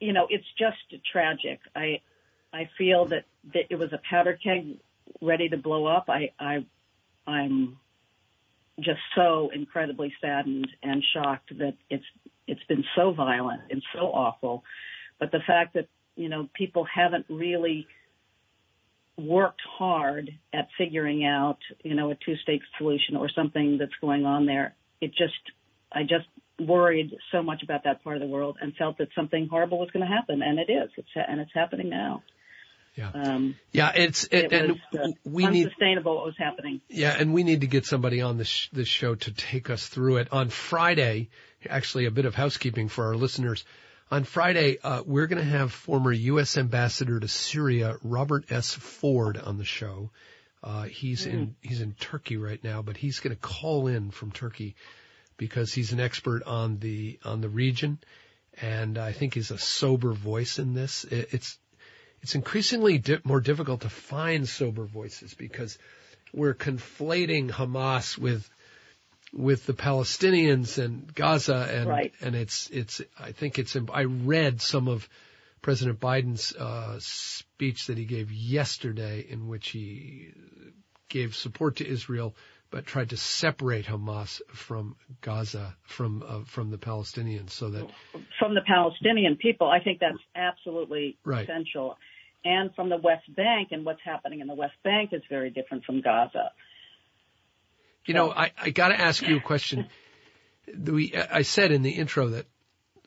you 0.00 0.12
know, 0.12 0.26
it's 0.28 0.46
just 0.58 1.02
tragic. 1.10 1.60
I 1.74 2.00
I 2.52 2.68
feel 2.78 3.06
that, 3.06 3.24
that 3.54 3.64
it 3.70 3.78
was 3.78 3.92
a 3.92 4.00
powder 4.08 4.38
keg 4.42 4.78
ready 5.20 5.48
to 5.48 5.56
blow 5.56 5.86
up. 5.86 6.06
I 6.08 6.30
I 6.38 6.64
I'm 7.26 7.78
just 8.80 9.00
so 9.14 9.50
incredibly 9.54 10.12
saddened 10.20 10.68
and 10.82 11.02
shocked 11.14 11.56
that 11.58 11.74
it's 11.90 12.04
it's 12.46 12.62
been 12.68 12.84
so 12.94 13.12
violent 13.12 13.62
and 13.70 13.82
so 13.94 14.06
awful. 14.06 14.62
But 15.18 15.32
the 15.32 15.40
fact 15.46 15.74
that 15.74 15.88
you 16.14 16.28
know 16.28 16.48
people 16.54 16.84
haven't 16.84 17.26
really 17.28 17.86
worked 19.18 19.62
hard 19.78 20.30
at 20.52 20.68
figuring 20.76 21.24
out, 21.24 21.58
you 21.82 21.94
know, 21.94 22.10
a 22.10 22.14
two-state 22.14 22.62
solution 22.76 23.16
or 23.16 23.28
something 23.28 23.78
that's 23.78 23.94
going 24.00 24.26
on 24.26 24.46
there. 24.46 24.74
It 25.00 25.12
just, 25.16 25.34
I 25.92 26.02
just 26.02 26.26
worried 26.58 27.14
so 27.32 27.42
much 27.42 27.62
about 27.62 27.84
that 27.84 28.02
part 28.02 28.16
of 28.16 28.22
the 28.22 28.28
world 28.28 28.58
and 28.60 28.74
felt 28.76 28.98
that 28.98 29.08
something 29.14 29.48
horrible 29.50 29.78
was 29.78 29.90
going 29.90 30.06
to 30.06 30.12
happen, 30.12 30.42
and 30.42 30.58
it 30.58 30.70
is. 30.70 30.90
It's 30.96 31.08
and 31.14 31.40
it's 31.40 31.50
happening 31.54 31.88
now. 31.88 32.22
Yeah. 32.96 33.10
Um, 33.12 33.56
yeah, 33.72 33.92
it's 33.94 34.24
it, 34.24 34.46
it 34.46 34.52
and 34.52 34.80
was, 34.92 35.00
uh, 35.00 35.12
we 35.24 35.44
unsustainable 35.44 36.12
need, 36.12 36.16
what 36.16 36.26
was 36.26 36.38
happening. 36.38 36.80
Yeah, 36.88 37.14
and 37.18 37.34
we 37.34 37.44
need 37.44 37.60
to 37.60 37.66
get 37.66 37.84
somebody 37.84 38.22
on 38.22 38.38
this 38.38 38.68
this 38.72 38.88
show 38.88 39.14
to 39.14 39.32
take 39.32 39.68
us 39.68 39.86
through 39.86 40.16
it 40.16 40.28
on 40.32 40.48
Friday. 40.48 41.28
Actually, 41.68 42.06
a 42.06 42.10
bit 42.10 42.24
of 42.24 42.34
housekeeping 42.34 42.88
for 42.88 43.06
our 43.06 43.14
listeners. 43.14 43.64
On 44.10 44.24
Friday, 44.24 44.78
uh, 44.82 45.02
we're 45.04 45.26
going 45.26 45.42
to 45.42 45.50
have 45.50 45.72
former 45.72 46.12
U.S. 46.12 46.56
Ambassador 46.56 47.18
to 47.18 47.28
Syria 47.28 47.96
Robert 48.02 48.50
S. 48.50 48.72
Ford 48.72 49.36
on 49.36 49.58
the 49.58 49.64
show. 49.64 50.10
Uh, 50.62 50.84
he's 50.84 51.26
mm. 51.26 51.32
in 51.32 51.56
he's 51.60 51.80
in 51.80 51.92
Turkey 51.92 52.36
right 52.36 52.62
now, 52.62 52.82
but 52.82 52.96
he's 52.96 53.20
going 53.20 53.34
to 53.34 53.40
call 53.40 53.88
in 53.88 54.10
from 54.10 54.30
Turkey 54.30 54.74
because 55.36 55.72
he's 55.74 55.92
an 55.92 56.00
expert 56.00 56.42
on 56.44 56.78
the 56.78 57.18
on 57.24 57.40
the 57.42 57.48
region, 57.48 57.98
and 58.60 58.96
I 58.96 59.12
think 59.12 59.34
he's 59.34 59.50
a 59.50 59.58
sober 59.58 60.12
voice 60.12 60.58
in 60.58 60.72
this. 60.72 61.04
It, 61.04 61.28
it's 61.32 61.58
it's 62.22 62.34
increasingly 62.34 62.98
di- 62.98 63.18
more 63.24 63.40
difficult 63.40 63.82
to 63.82 63.88
find 63.88 64.48
sober 64.48 64.84
voices 64.84 65.34
because 65.34 65.78
we're 66.32 66.54
conflating 66.54 67.50
Hamas 67.50 68.18
with 68.18 68.48
with 69.32 69.66
the 69.66 69.74
Palestinians 69.74 70.82
and 70.82 71.12
Gaza 71.14 71.68
and 71.70 71.88
right. 71.88 72.14
and 72.20 72.34
it's 72.34 72.68
it's 72.70 73.00
I 73.18 73.32
think 73.32 73.58
it's 73.58 73.76
I 73.92 74.04
read 74.04 74.60
some 74.60 74.88
of 74.88 75.08
President 75.62 75.98
Biden's 75.98 76.54
uh, 76.54 76.96
speech 77.00 77.86
that 77.86 77.98
he 77.98 78.04
gave 78.04 78.30
yesterday 78.30 79.26
in 79.28 79.48
which 79.48 79.70
he 79.70 80.32
gave 81.08 81.34
support 81.34 81.76
to 81.76 81.86
Israel 81.86 82.34
but 82.76 82.84
tried 82.84 83.08
to 83.08 83.16
separate 83.16 83.86
Hamas 83.86 84.42
from 84.52 84.96
Gaza 85.22 85.74
from 85.86 86.22
uh, 86.22 86.40
from 86.44 86.70
the 86.70 86.76
Palestinians 86.76 87.48
so 87.48 87.70
that 87.70 87.88
from 88.38 88.54
the 88.54 88.60
Palestinian 88.66 89.36
people 89.36 89.66
I 89.66 89.80
think 89.82 89.98
that's 89.98 90.18
absolutely 90.34 91.16
right. 91.24 91.44
essential 91.44 91.96
and 92.44 92.74
from 92.74 92.90
the 92.90 92.98
West 92.98 93.34
Bank 93.34 93.68
and 93.70 93.86
what's 93.86 94.02
happening 94.04 94.40
in 94.40 94.46
the 94.46 94.54
West 94.54 94.74
Bank 94.84 95.14
is 95.14 95.22
very 95.30 95.48
different 95.48 95.86
from 95.86 96.02
Gaza. 96.02 96.50
You 98.04 98.12
know, 98.12 98.30
I, 98.30 98.52
I 98.60 98.68
got 98.68 98.88
to 98.88 99.00
ask 99.00 99.26
you 99.26 99.38
a 99.38 99.40
question. 99.40 99.86
We, 100.78 101.14
I 101.14 101.42
said 101.42 101.72
in 101.72 101.80
the 101.80 101.92
intro 101.92 102.28
that 102.28 102.44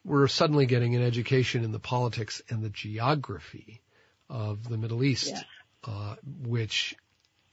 we're 0.03 0.27
suddenly 0.27 0.65
getting 0.65 0.95
an 0.95 1.03
education 1.03 1.63
in 1.63 1.71
the 1.71 1.79
politics 1.79 2.41
and 2.49 2.63
the 2.63 2.71
geography 2.71 3.83
of 4.31 4.67
the 4.67 4.77
Middle 4.77 5.03
East, 5.03 5.27
yes. 5.27 5.43
uh, 5.83 6.15
which 6.25 6.95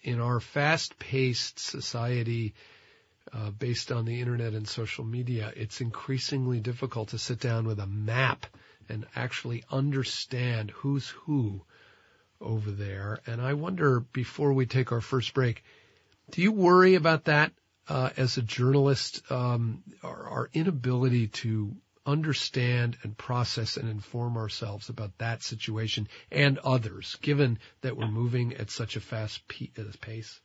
in 0.06 0.20
our 0.20 0.38
fast-paced 0.38 1.58
society, 1.58 2.54
uh, 3.32 3.50
based 3.50 3.90
on 3.90 4.04
the 4.04 4.20
internet 4.20 4.54
and 4.54 4.68
social 4.68 5.04
media, 5.04 5.52
it's 5.56 5.80
increasingly 5.80 6.60
difficult 6.60 7.08
to 7.08 7.18
sit 7.18 7.40
down 7.40 7.66
with 7.66 7.80
a 7.80 7.86
map 7.88 8.46
and 8.88 9.04
actually 9.16 9.64
understand 9.68 10.70
who's 10.70 11.08
who 11.08 11.60
over 12.40 12.70
there. 12.70 13.18
And 13.26 13.42
I 13.42 13.54
wonder, 13.54 13.98
before 13.98 14.52
we 14.52 14.66
take 14.66 14.92
our 14.92 15.00
first 15.00 15.34
break, 15.34 15.64
do 16.30 16.40
you 16.40 16.52
worry 16.52 16.94
about 16.94 17.24
that 17.24 17.50
uh, 17.88 18.10
as 18.16 18.36
a 18.36 18.42
journalist? 18.42 19.28
Um, 19.28 19.82
our, 20.04 20.28
our 20.28 20.50
inability 20.52 21.26
to 21.42 21.74
understand 22.06 22.96
and 23.02 23.16
process 23.16 23.76
and 23.76 23.88
inform 23.88 24.36
ourselves 24.36 24.88
about 24.88 25.18
that 25.18 25.42
situation 25.42 26.08
and 26.30 26.58
others, 26.58 27.16
given 27.20 27.58
that 27.82 27.96
we're 27.96 28.10
moving 28.10 28.54
at 28.54 28.70
such 28.70 28.96
a 28.96 29.00
fast 29.00 29.42
uh, 29.78 29.82
pace? 30.00 30.40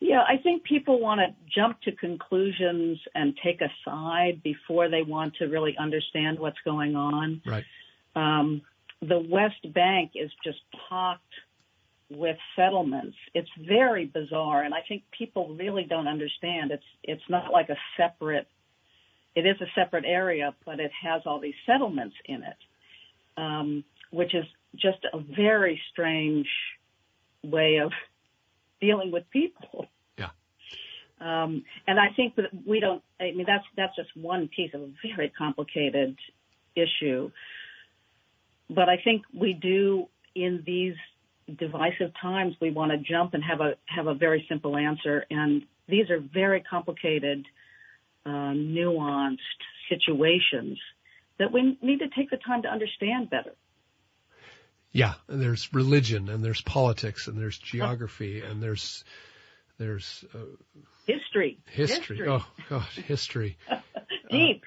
Yeah, 0.00 0.20
I 0.20 0.36
think 0.42 0.64
people 0.64 0.98
want 0.98 1.20
to 1.20 1.34
jump 1.54 1.80
to 1.82 1.92
conclusions 1.92 2.98
and 3.14 3.38
take 3.42 3.60
a 3.60 3.70
side 3.84 4.42
before 4.42 4.88
they 4.88 5.02
want 5.02 5.36
to 5.36 5.46
really 5.46 5.76
understand 5.78 6.40
what's 6.40 6.58
going 6.64 6.96
on. 6.96 7.40
Right. 7.46 7.64
Um, 8.16 8.62
the 9.00 9.20
West 9.20 9.72
Bank 9.72 10.12
is 10.16 10.30
just 10.44 10.58
pocked 10.88 11.22
with 12.10 12.36
settlements. 12.56 13.16
It's 13.34 13.48
very 13.58 14.06
bizarre, 14.06 14.62
and 14.62 14.74
I 14.74 14.80
think 14.88 15.04
people 15.16 15.54
really 15.54 15.84
don't 15.84 16.08
understand. 16.08 16.70
It's 16.70 16.84
it's 17.02 17.22
not 17.28 17.52
like 17.52 17.68
a 17.68 17.76
separate. 17.96 18.48
It 19.34 19.46
is 19.46 19.56
a 19.60 19.66
separate 19.74 20.04
area, 20.06 20.54
but 20.64 20.80
it 20.80 20.90
has 21.02 21.22
all 21.24 21.40
these 21.40 21.54
settlements 21.66 22.16
in 22.26 22.42
it, 22.42 22.56
um, 23.36 23.84
which 24.10 24.34
is 24.34 24.44
just 24.76 24.98
a 25.12 25.18
very 25.18 25.80
strange 25.92 26.48
way 27.42 27.78
of 27.78 27.92
dealing 28.80 29.10
with 29.10 29.24
people. 29.30 29.86
Yeah. 30.18 30.30
Um, 31.20 31.64
and 31.86 31.98
I 31.98 32.08
think 32.14 32.36
that 32.36 32.50
we 32.66 32.80
don't. 32.80 33.02
I 33.20 33.32
mean, 33.32 33.44
that's 33.46 33.64
that's 33.76 33.96
just 33.96 34.14
one 34.16 34.48
piece 34.48 34.74
of 34.74 34.82
a 34.82 34.90
very 35.14 35.30
complicated 35.30 36.16
issue. 36.74 37.30
But 38.68 38.88
I 38.88 38.96
think 38.96 39.22
we 39.34 39.52
do 39.52 40.08
in 40.34 40.62
these 40.66 40.94
divisive 41.58 42.12
times 42.20 42.54
we 42.60 42.70
want 42.70 42.92
to 42.92 42.98
jump 42.98 43.34
and 43.34 43.42
have 43.42 43.60
a 43.60 43.74
have 43.86 44.06
a 44.06 44.14
very 44.14 44.46
simple 44.48 44.76
answer 44.76 45.26
and 45.30 45.62
these 45.88 46.08
are 46.10 46.20
very 46.20 46.60
complicated 46.60 47.44
uh, 48.24 48.52
nuanced 48.54 49.38
situations 49.88 50.78
that 51.38 51.52
we 51.52 51.78
need 51.82 51.98
to 51.98 52.08
take 52.08 52.30
the 52.30 52.36
time 52.36 52.62
to 52.62 52.68
understand 52.68 53.30
better 53.30 53.52
yeah 54.92 55.14
and 55.28 55.40
there's 55.40 55.72
religion 55.72 56.28
and 56.28 56.44
there's 56.44 56.60
politics 56.62 57.26
and 57.26 57.38
there's 57.38 57.58
geography 57.58 58.40
and 58.40 58.62
there's 58.62 59.04
there's 59.78 60.24
uh, 60.34 60.38
history. 61.06 61.58
history 61.70 62.16
history 62.16 62.28
oh 62.28 62.46
God, 62.68 62.82
history 63.06 63.58
deep 64.30 64.62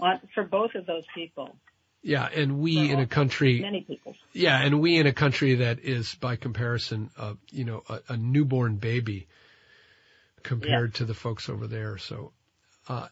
uh, 0.00 0.16
for 0.34 0.44
both 0.44 0.74
of 0.74 0.86
those 0.86 1.04
people 1.14 1.56
yeah, 2.02 2.26
and 2.26 2.60
we 2.60 2.90
in 2.90 3.00
a 3.00 3.06
country, 3.06 3.60
many 3.60 3.82
people. 3.82 4.14
Yeah, 4.32 4.60
and 4.60 4.80
we 4.80 4.98
in 4.98 5.06
a 5.06 5.12
country 5.12 5.56
that 5.56 5.80
is, 5.80 6.14
by 6.14 6.36
comparison, 6.36 7.10
uh, 7.18 7.34
you 7.50 7.64
know, 7.64 7.82
a, 7.88 8.00
a 8.10 8.16
newborn 8.16 8.76
baby 8.76 9.26
compared 10.42 10.92
yeah. 10.94 10.98
to 10.98 11.04
the 11.06 11.14
folks 11.14 11.48
over 11.48 11.66
there. 11.66 11.98
So, 11.98 12.32
uh, 12.88 13.08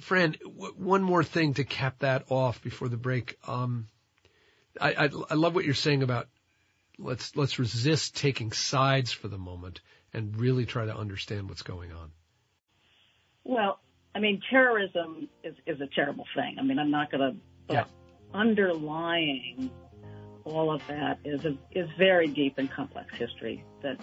Fran, 0.00 0.36
w- 0.42 0.74
one 0.76 1.02
more 1.02 1.24
thing 1.24 1.54
to 1.54 1.64
cap 1.64 2.00
that 2.00 2.24
off 2.30 2.62
before 2.62 2.88
the 2.88 2.96
break. 2.96 3.36
Um, 3.46 3.88
I, 4.80 4.92
I, 4.92 5.10
I 5.30 5.34
love 5.34 5.54
what 5.54 5.64
you're 5.64 5.74
saying 5.74 6.02
about 6.02 6.28
let's 6.98 7.36
let's 7.36 7.58
resist 7.58 8.16
taking 8.16 8.52
sides 8.52 9.12
for 9.12 9.28
the 9.28 9.38
moment 9.38 9.80
and 10.12 10.36
really 10.36 10.66
try 10.66 10.86
to 10.86 10.96
understand 10.96 11.48
what's 11.48 11.62
going 11.62 11.92
on. 11.92 12.10
Well, 13.44 13.80
I 14.14 14.20
mean, 14.20 14.40
terrorism 14.50 15.28
is, 15.44 15.54
is 15.66 15.80
a 15.80 15.86
terrible 15.86 16.26
thing. 16.34 16.56
I 16.58 16.62
mean, 16.62 16.78
I'm 16.78 16.90
not 16.90 17.10
going 17.10 17.32
to 17.68 17.72
yeah. 17.72 17.84
underlying 18.34 19.70
all 20.44 20.72
of 20.72 20.82
that 20.88 21.18
is 21.24 21.44
a, 21.44 21.56
is 21.70 21.88
very 21.98 22.26
deep 22.26 22.54
and 22.58 22.70
complex 22.70 23.14
history 23.16 23.64
that 23.82 23.98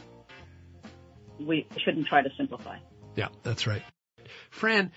we 1.40 1.68
shouldn't 1.78 2.08
try 2.08 2.22
to 2.22 2.30
simplify. 2.38 2.78
Yeah, 3.16 3.30
that's 3.44 3.68
right. 3.68 3.84
Fran, 4.50 4.92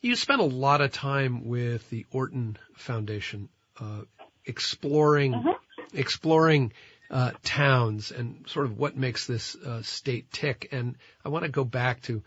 you 0.00 0.16
spent 0.16 0.40
a 0.40 0.44
lot 0.44 0.80
of 0.80 0.92
time 0.92 1.46
with 1.46 1.88
the 1.90 2.06
Orton 2.10 2.56
Foundation, 2.74 3.48
uh, 3.78 4.02
exploring, 4.44 5.34
uh-huh. 5.34 5.54
exploring, 5.92 6.72
uh, 7.10 7.32
towns 7.42 8.12
and 8.12 8.44
sort 8.46 8.66
of 8.66 8.78
what 8.78 8.96
makes 8.96 9.26
this 9.26 9.56
uh, 9.56 9.82
state 9.82 10.30
tick. 10.30 10.68
And 10.70 10.96
I 11.24 11.28
want 11.28 11.44
to 11.44 11.50
go 11.50 11.64
back 11.64 12.02
to 12.02 12.22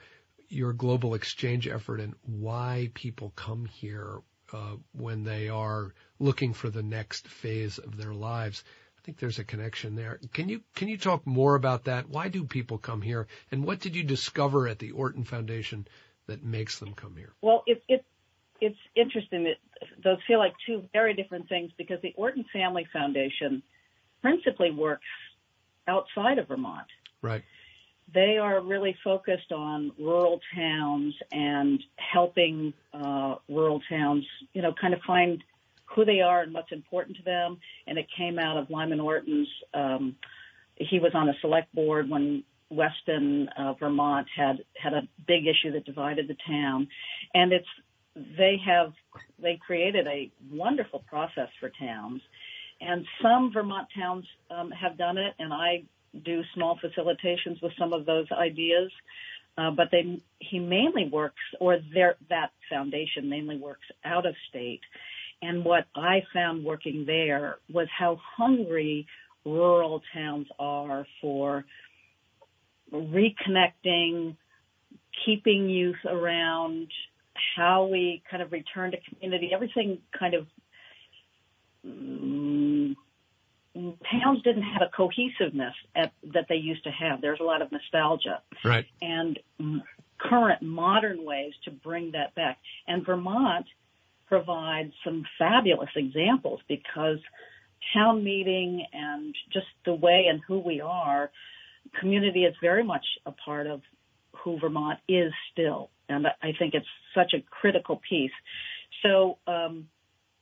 your 0.49 0.73
global 0.73 1.15
exchange 1.15 1.67
effort 1.67 1.99
and 1.99 2.15
why 2.25 2.91
people 2.93 3.31
come 3.35 3.65
here, 3.65 4.19
uh, 4.51 4.75
when 4.91 5.23
they 5.23 5.49
are 5.49 5.93
looking 6.19 6.53
for 6.53 6.69
the 6.69 6.83
next 6.83 7.27
phase 7.27 7.77
of 7.77 7.97
their 7.97 8.13
lives. 8.13 8.63
I 8.97 9.01
think 9.05 9.19
there's 9.19 9.39
a 9.39 9.43
connection 9.43 9.95
there. 9.95 10.19
Can 10.33 10.47
you 10.47 10.61
can 10.75 10.87
you 10.87 10.97
talk 10.97 11.25
more 11.25 11.55
about 11.55 11.85
that? 11.85 12.07
Why 12.07 12.29
do 12.29 12.45
people 12.45 12.77
come 12.77 13.01
here, 13.01 13.27
and 13.51 13.65
what 13.65 13.81
did 13.81 13.95
you 13.95 14.03
discover 14.03 14.67
at 14.67 14.79
the 14.79 14.91
Orton 14.91 15.25
Foundation 15.25 15.87
that 16.27 16.43
makes 16.43 16.79
them 16.79 16.93
come 16.93 17.15
here? 17.15 17.33
Well, 17.41 17.63
it, 17.67 17.83
it 17.87 18.05
it's 18.61 18.77
interesting 18.95 19.43
that 19.43 19.57
those 20.03 20.17
feel 20.27 20.39
like 20.39 20.53
two 20.65 20.83
very 20.93 21.13
different 21.13 21.49
things 21.49 21.71
because 21.77 22.01
the 22.01 22.13
Orton 22.15 22.45
Family 22.53 22.87
Foundation 22.93 23.61
principally 24.21 24.71
works 24.71 25.05
outside 25.87 26.37
of 26.37 26.47
Vermont. 26.47 26.87
Right 27.21 27.43
they 28.13 28.37
are 28.37 28.61
really 28.61 28.95
focused 29.03 29.51
on 29.51 29.91
rural 29.97 30.39
towns 30.55 31.15
and 31.31 31.81
helping 31.97 32.73
uh, 32.93 33.35
rural 33.49 33.81
towns, 33.89 34.25
you 34.53 34.61
know, 34.61 34.73
kind 34.79 34.93
of 34.93 35.01
find 35.01 35.43
who 35.85 36.05
they 36.05 36.21
are 36.21 36.41
and 36.41 36.53
what's 36.53 36.71
important 36.71 37.17
to 37.17 37.23
them. 37.23 37.57
And 37.87 37.97
it 37.97 38.07
came 38.15 38.39
out 38.39 38.57
of 38.57 38.69
Lyman 38.69 38.99
Orton's. 38.99 39.47
Um, 39.73 40.15
he 40.75 40.99
was 40.99 41.11
on 41.13 41.29
a 41.29 41.33
select 41.41 41.73
board 41.73 42.09
when 42.09 42.43
Weston, 42.73 43.49
uh, 43.57 43.73
Vermont 43.73 44.27
had 44.35 44.63
had 44.81 44.93
a 44.93 45.07
big 45.27 45.47
issue 45.47 45.71
that 45.73 45.85
divided 45.85 46.27
the 46.27 46.37
town, 46.47 46.87
and 47.33 47.53
it's 47.53 47.67
they 48.15 48.57
have 48.65 48.93
they 49.41 49.59
created 49.65 50.07
a 50.07 50.31
wonderful 50.51 51.03
process 51.07 51.49
for 51.59 51.71
towns 51.79 52.21
and 52.85 53.05
some 53.21 53.51
Vermont 53.53 53.87
towns 53.97 54.25
um, 54.51 54.71
have 54.71 54.97
done 54.97 55.17
it, 55.17 55.33
and 55.39 55.53
I 55.53 55.83
do 56.25 56.41
small 56.53 56.77
facilitations 56.83 57.61
with 57.61 57.71
some 57.79 57.93
of 57.93 58.05
those 58.05 58.27
ideas. 58.31 58.91
Uh, 59.57 59.69
but 59.69 59.89
they, 59.91 60.19
he 60.39 60.57
mainly 60.59 61.07
works, 61.11 61.41
or 61.59 61.77
their, 61.93 62.15
that 62.29 62.51
foundation 62.69 63.29
mainly 63.29 63.55
works 63.55 63.85
out 64.03 64.25
of 64.25 64.33
state. 64.49 64.81
And 65.43 65.63
what 65.63 65.85
I 65.95 66.23
found 66.33 66.65
working 66.65 67.05
there 67.05 67.57
was 67.71 67.87
how 67.95 68.19
hungry 68.35 69.05
rural 69.45 70.01
towns 70.13 70.47
are 70.57 71.05
for 71.21 71.65
reconnecting, 72.93 74.35
keeping 75.25 75.69
youth 75.69 76.05
around, 76.05 76.87
how 77.55 77.85
we 77.85 78.21
kind 78.29 78.43
of 78.43 78.51
return 78.51 78.91
to 78.91 78.97
community, 79.09 79.51
everything 79.53 79.99
kind 80.17 80.33
of 80.35 80.47
um, 81.85 82.95
towns 83.75 84.41
didn't 84.43 84.63
have 84.63 84.81
a 84.81 84.89
cohesiveness 84.95 85.73
at, 85.95 86.13
that 86.33 86.45
they 86.47 86.55
used 86.55 86.83
to 86.83 86.91
have. 86.91 87.21
There's 87.21 87.39
a 87.39 87.43
lot 87.43 87.61
of 87.61 87.71
nostalgia. 87.71 88.41
Right. 88.63 88.85
And 89.01 89.39
current 90.19 90.61
modern 90.61 91.25
ways 91.25 91.53
to 91.65 91.71
bring 91.71 92.11
that 92.11 92.35
back. 92.35 92.59
And 92.87 93.05
Vermont 93.05 93.65
provides 94.27 94.93
some 95.03 95.25
fabulous 95.37 95.89
examples 95.95 96.61
because 96.67 97.17
town 97.93 98.23
meeting 98.23 98.85
and 98.93 99.35
just 99.51 99.67
the 99.85 99.93
way 99.93 100.27
and 100.29 100.41
who 100.47 100.59
we 100.59 100.79
are, 100.81 101.31
community 101.99 102.43
is 102.43 102.55
very 102.61 102.83
much 102.83 103.05
a 103.25 103.31
part 103.31 103.67
of 103.67 103.81
who 104.43 104.59
Vermont 104.59 104.99
is 105.07 105.31
still. 105.51 105.89
And 106.09 106.27
I 106.27 106.53
think 106.57 106.73
it's 106.73 106.87
such 107.15 107.33
a 107.33 107.41
critical 107.49 108.01
piece. 108.09 108.31
So, 109.01 109.37
um, 109.47 109.87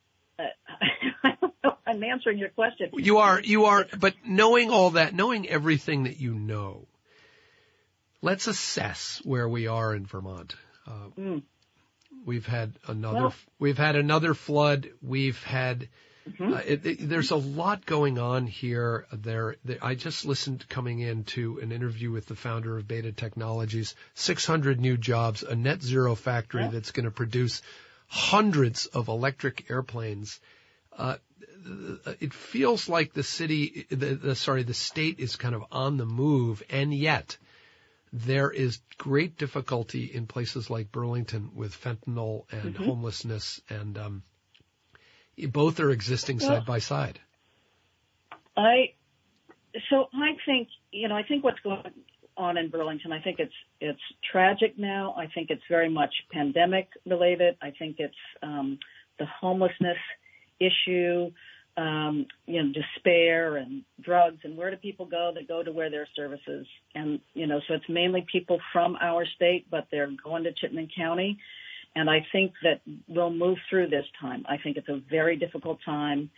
I 1.23 1.37
don't 1.39 1.53
know. 1.63 1.77
I'm 1.85 2.03
answering 2.03 2.37
your 2.37 2.49
question. 2.49 2.89
You 2.93 3.19
are, 3.19 3.39
you 3.39 3.65
are, 3.65 3.85
but 3.99 4.15
knowing 4.25 4.71
all 4.71 4.91
that, 4.91 5.13
knowing 5.13 5.47
everything 5.47 6.03
that 6.03 6.19
you 6.19 6.33
know, 6.33 6.87
let's 8.21 8.47
assess 8.47 9.21
where 9.23 9.47
we 9.47 9.67
are 9.67 9.93
in 9.93 10.05
Vermont. 10.05 10.55
Uh, 10.87 11.09
mm. 11.19 11.43
We've 12.25 12.45
had 12.45 12.73
another, 12.87 13.21
well, 13.21 13.33
we've 13.59 13.77
had 13.77 13.95
another 13.95 14.33
flood. 14.33 14.89
We've 15.01 15.41
had, 15.43 15.89
mm-hmm. 16.29 16.53
uh, 16.53 16.61
it, 16.65 17.09
there's 17.09 17.31
a 17.31 17.35
lot 17.35 17.85
going 17.85 18.19
on 18.19 18.47
here. 18.47 19.05
There, 19.11 19.55
there, 19.65 19.77
I 19.81 19.95
just 19.95 20.25
listened 20.25 20.67
coming 20.69 20.99
in 20.99 21.23
to 21.25 21.59
an 21.59 21.71
interview 21.71 22.11
with 22.11 22.27
the 22.27 22.35
founder 22.35 22.77
of 22.77 22.87
Beta 22.87 23.11
Technologies, 23.11 23.95
600 24.15 24.79
new 24.79 24.97
jobs, 24.97 25.43
a 25.43 25.55
net 25.55 25.81
zero 25.81 26.15
factory 26.15 26.63
yeah. 26.63 26.69
that's 26.69 26.91
going 26.91 27.05
to 27.05 27.11
produce 27.11 27.61
hundreds 28.07 28.85
of 28.87 29.07
electric 29.07 29.69
airplanes. 29.69 30.39
Uh, 30.97 31.15
it 32.19 32.33
feels 32.33 32.89
like 32.89 33.13
the 33.13 33.23
city, 33.23 33.85
the, 33.89 34.15
the, 34.15 34.35
sorry, 34.35 34.63
the 34.63 34.73
state 34.73 35.19
is 35.19 35.35
kind 35.35 35.55
of 35.55 35.63
on 35.71 35.97
the 35.97 36.05
move, 36.05 36.63
and 36.69 36.93
yet 36.93 37.37
there 38.11 38.51
is 38.51 38.79
great 38.97 39.37
difficulty 39.37 40.05
in 40.05 40.27
places 40.27 40.69
like 40.69 40.91
Burlington 40.91 41.51
with 41.55 41.79
fentanyl 41.79 42.45
and 42.51 42.73
mm-hmm. 42.73 42.83
homelessness, 42.83 43.61
and 43.69 43.97
um, 43.97 44.23
both 45.37 45.79
are 45.79 45.89
existing 45.89 46.37
well, 46.37 46.47
side 46.47 46.65
by 46.65 46.79
side. 46.79 47.19
I 48.55 48.93
so 49.89 50.07
I 50.13 50.35
think 50.45 50.67
you 50.91 51.07
know 51.07 51.15
I 51.15 51.23
think 51.23 51.43
what's 51.43 51.59
going 51.59 51.83
on 52.37 52.57
in 52.57 52.69
Burlington. 52.69 53.11
I 53.11 53.21
think 53.21 53.39
it's 53.39 53.53
it's 53.79 54.01
tragic 54.31 54.77
now. 54.77 55.13
I 55.17 55.27
think 55.27 55.49
it's 55.49 55.63
very 55.69 55.89
much 55.89 56.13
pandemic 56.31 56.89
related. 57.05 57.57
I 57.61 57.71
think 57.71 57.97
it's 57.99 58.15
um, 58.41 58.79
the 59.19 59.25
homelessness 59.25 59.97
issue, 60.59 61.31
um, 61.77 62.25
you 62.45 62.63
know, 62.63 62.71
despair 62.73 63.57
and 63.57 63.83
drugs. 64.01 64.39
And 64.43 64.57
where 64.57 64.71
do 64.71 64.77
people 64.77 65.05
go? 65.05 65.31
They 65.33 65.43
go 65.43 65.63
to 65.63 65.71
where 65.71 65.89
there 65.89 66.01
are 66.01 66.07
services. 66.15 66.67
And 66.95 67.19
you 67.33 67.47
know, 67.47 67.59
so 67.67 67.75
it's 67.75 67.89
mainly 67.89 68.25
people 68.31 68.59
from 68.73 68.97
our 69.01 69.25
state, 69.35 69.67
but 69.69 69.87
they're 69.91 70.09
going 70.23 70.43
to 70.43 70.53
Chittenden 70.53 70.89
County. 70.95 71.37
And 71.95 72.09
I 72.09 72.25
think 72.31 72.53
that 72.63 72.81
we'll 73.07 73.33
move 73.33 73.57
through 73.69 73.89
this 73.89 74.05
time. 74.19 74.45
I 74.47 74.57
think 74.57 74.77
it's 74.77 74.87
a 74.89 75.01
very 75.09 75.35
difficult 75.35 75.79
time. 75.83 76.29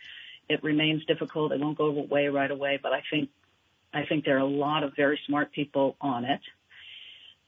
It 0.48 0.62
remains 0.62 1.04
difficult. 1.06 1.52
It 1.52 1.60
won't 1.60 1.78
go 1.78 1.86
away 1.86 2.26
right 2.28 2.50
away, 2.50 2.78
but 2.82 2.92
I 2.92 3.02
think 3.10 3.30
I 3.92 4.04
think 4.08 4.24
there 4.24 4.36
are 4.36 4.40
a 4.40 4.46
lot 4.46 4.82
of 4.82 4.92
very 4.96 5.18
smart 5.26 5.52
people 5.52 5.96
on 6.00 6.24
it. 6.24 6.40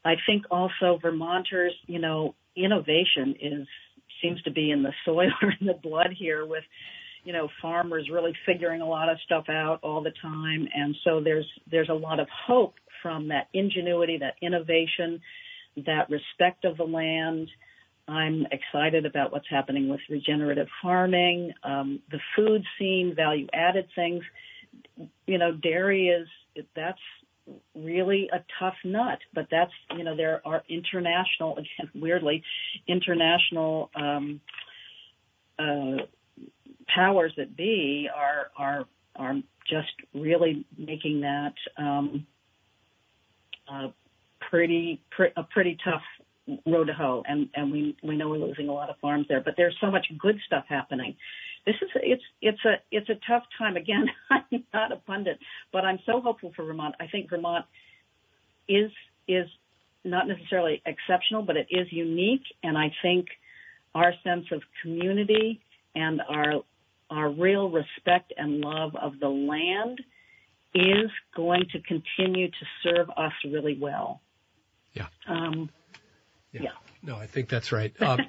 I 0.05 0.14
think 0.25 0.45
also 0.51 0.99
Vermonters, 1.03 1.75
you 1.87 1.99
know, 1.99 2.37
innovation 2.55 3.35
is 3.40 3.66
seems 4.23 4.40
to 4.42 4.51
be 4.51 4.71
in 4.71 4.83
the 4.83 4.92
soil 5.05 5.31
or 5.42 5.53
in 5.61 5.66
the 5.66 5.75
blood 5.75 6.14
here 6.16 6.47
with 6.47 6.64
you 7.25 7.33
know 7.33 7.49
farmers 7.61 8.09
really 8.11 8.33
figuring 8.47 8.81
a 8.81 8.88
lot 8.88 9.09
of 9.09 9.19
stuff 9.25 9.49
out 9.49 9.81
all 9.83 10.03
the 10.03 10.12
time 10.23 10.69
and 10.75 10.95
so 11.05 11.21
there's 11.21 11.47
there's 11.71 11.88
a 11.88 11.95
lot 11.95 12.21
of 12.21 12.29
hope 12.47 12.75
from 13.03 13.29
that 13.29 13.49
ingenuity 13.53 14.19
that 14.19 14.35
innovation 14.40 15.21
that 15.85 16.09
respect 16.09 16.64
of 16.64 16.77
the 16.77 16.85
land 16.85 17.49
I'm 18.09 18.47
excited 18.53 19.05
about 19.05 19.33
what's 19.33 19.49
happening 19.51 19.88
with 19.88 20.01
regenerative 20.09 20.69
farming, 20.83 21.53
um, 21.64 22.01
the 22.11 22.21
food 22.37 22.62
scene, 22.79 23.14
value 23.16 23.49
added 23.53 23.88
things. 23.95 24.23
You 25.27 25.38
know, 25.38 25.53
dairy 25.53 26.09
is 26.09 26.29
that's 26.75 27.01
really 27.75 28.29
a 28.33 28.45
tough 28.59 28.75
nut, 28.85 29.19
but 29.35 29.49
that's 29.51 29.73
you 29.97 30.05
know 30.05 30.16
there 30.16 30.40
are 30.45 30.62
international 30.69 31.53
again 31.59 31.90
weirdly 31.95 32.42
international 32.87 33.90
um, 33.95 34.40
uh, 35.59 35.97
powers 36.95 37.33
that 37.37 37.57
be 37.57 38.09
are 38.14 38.51
are 38.57 38.87
are 39.16 39.35
just 39.69 39.92
really 40.14 40.64
making 40.79 41.23
that 41.23 41.55
um, 41.77 42.27
uh, 43.69 43.88
pretty, 44.51 45.01
a 45.37 45.42
pretty 45.42 45.77
tough 45.85 46.03
road 46.67 46.87
to 46.87 46.93
hoe, 46.93 47.23
and 47.27 47.49
and 47.55 47.73
we 47.73 47.97
we 48.03 48.17
know 48.17 48.29
we're 48.29 48.39
losing 48.39 48.69
a 48.69 48.73
lot 48.73 48.91
of 48.91 48.97
farms 48.99 49.27
there, 49.29 49.41
but 49.41 49.55
there's 49.57 49.77
so 49.81 49.91
much 49.91 50.07
good 50.19 50.39
stuff 50.47 50.65
happening 50.69 51.17
this 51.67 51.75
is 51.83 51.89
it's 51.97 52.23
it's 52.41 52.65
a 52.65 52.75
it's 52.91 53.09
a 53.11 53.19
tough 53.29 53.43
time. 53.59 53.77
Again, 53.77 54.07
I'm 54.31 54.65
not 54.73 54.93
a 54.93 54.97
pundit, 54.97 55.39
but 55.73 55.85
I'm 55.85 55.99
so 56.07 56.21
hopeful 56.21 56.53
for 56.55 56.65
Vermont. 56.65 56.95
I 57.01 57.09
think 57.09 57.29
Vermont 57.29 57.67
is 58.69 58.91
is 59.29 59.47
not 60.05 60.29
necessarily 60.29 60.81
exceptional, 60.87 61.43
but 61.43 61.57
it 61.57 61.67
is 61.69 61.89
unique, 61.91 62.45
and 62.63 62.79
I 62.79 62.93
think 63.03 63.27
our 63.95 64.15
sense 64.23 64.47
of 64.53 64.63
community 64.83 65.61
and 65.95 66.23
our 66.29 66.63
our 67.11 67.31
real 67.31 67.69
respect 67.69 68.33
and 68.37 68.61
love 68.61 68.95
of 68.95 69.19
the 69.19 69.29
land 69.29 70.01
is 70.75 71.11
going 71.35 71.65
to 71.73 71.81
continue 71.81 72.49
to 72.49 72.67
serve 72.83 73.11
us 73.17 73.33
really 73.45 73.77
well. 73.81 74.21
Yeah. 74.93 75.07
Um, 75.29 75.71
yeah. 76.53 76.63
yeah. 76.63 76.71
No, 77.03 77.17
I 77.17 77.27
think 77.27 77.49
that's 77.49 77.73
right. 77.73 77.95
Um, 78.01 78.21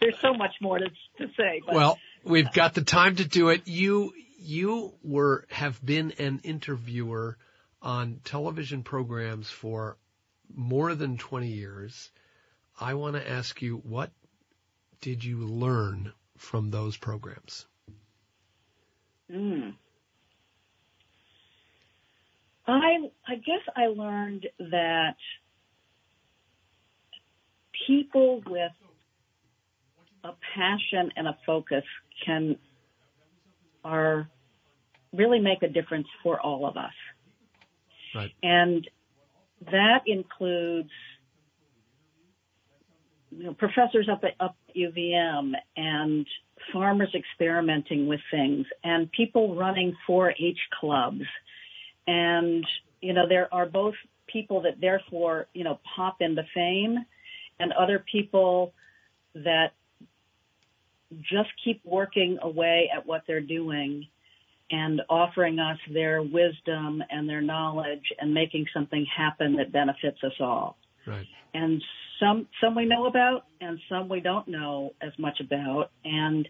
There's 0.00 0.18
so 0.20 0.34
much 0.34 0.54
more 0.60 0.78
to, 0.78 0.88
to 1.18 1.26
say. 1.36 1.62
But. 1.64 1.74
Well, 1.74 1.98
we've 2.24 2.52
got 2.52 2.74
the 2.74 2.82
time 2.82 3.16
to 3.16 3.24
do 3.24 3.48
it. 3.48 3.66
You 3.66 4.12
you 4.38 4.94
were 5.02 5.46
have 5.50 5.84
been 5.84 6.12
an 6.18 6.40
interviewer 6.44 7.38
on 7.82 8.20
television 8.24 8.82
programs 8.82 9.48
for 9.48 9.96
more 10.54 10.94
than 10.94 11.16
20 11.16 11.48
years. 11.48 12.10
I 12.78 12.94
want 12.94 13.16
to 13.16 13.28
ask 13.28 13.62
you 13.62 13.76
what 13.78 14.10
did 15.00 15.24
you 15.24 15.38
learn 15.38 16.12
from 16.36 16.70
those 16.70 16.96
programs? 16.96 17.66
Mm. 19.32 19.74
I 22.66 23.10
I 23.26 23.34
guess 23.36 23.62
I 23.74 23.86
learned 23.86 24.46
that 24.58 25.16
people 27.86 28.42
with 28.46 28.72
a 30.24 30.30
passion 30.54 31.10
and 31.16 31.28
a 31.28 31.36
focus 31.46 31.84
can 32.24 32.56
are 33.84 34.28
really 35.12 35.38
make 35.38 35.62
a 35.62 35.68
difference 35.68 36.08
for 36.22 36.40
all 36.40 36.66
of 36.66 36.76
us. 36.76 36.92
Right. 38.14 38.32
And 38.42 38.88
that 39.70 40.02
includes 40.06 40.90
you 43.30 43.44
know, 43.44 43.54
professors 43.54 44.08
up 44.10 44.24
at, 44.24 44.32
up 44.40 44.56
at 44.68 44.74
UVM 44.74 45.52
and 45.76 46.26
farmers 46.72 47.14
experimenting 47.14 48.06
with 48.06 48.20
things 48.30 48.66
and 48.82 49.10
people 49.12 49.54
running 49.54 49.94
4-H 50.08 50.58
clubs. 50.80 51.22
And, 52.06 52.64
you 53.00 53.12
know, 53.12 53.28
there 53.28 53.52
are 53.52 53.66
both 53.66 53.94
people 54.26 54.62
that 54.62 54.80
therefore, 54.80 55.46
you 55.54 55.64
know, 55.64 55.78
pop 55.94 56.16
into 56.20 56.42
fame 56.54 57.04
and 57.58 57.72
other 57.72 58.04
people 58.10 58.72
that 59.34 59.72
just 61.22 61.50
keep 61.64 61.80
working 61.84 62.38
away 62.42 62.90
at 62.94 63.06
what 63.06 63.22
they're 63.26 63.40
doing 63.40 64.06
and 64.70 65.00
offering 65.08 65.58
us 65.58 65.78
their 65.92 66.22
wisdom 66.22 67.02
and 67.10 67.28
their 67.28 67.40
knowledge 67.40 68.02
and 68.18 68.34
making 68.34 68.66
something 68.74 69.06
happen 69.16 69.56
that 69.56 69.72
benefits 69.72 70.18
us 70.24 70.32
all. 70.40 70.76
Right. 71.06 71.26
And 71.54 71.82
some 72.20 72.48
some 72.60 72.74
we 72.74 72.84
know 72.84 73.06
about 73.06 73.44
and 73.60 73.78
some 73.88 74.08
we 74.08 74.20
don't 74.20 74.48
know 74.48 74.94
as 75.00 75.12
much 75.18 75.38
about 75.40 75.90
and 76.04 76.48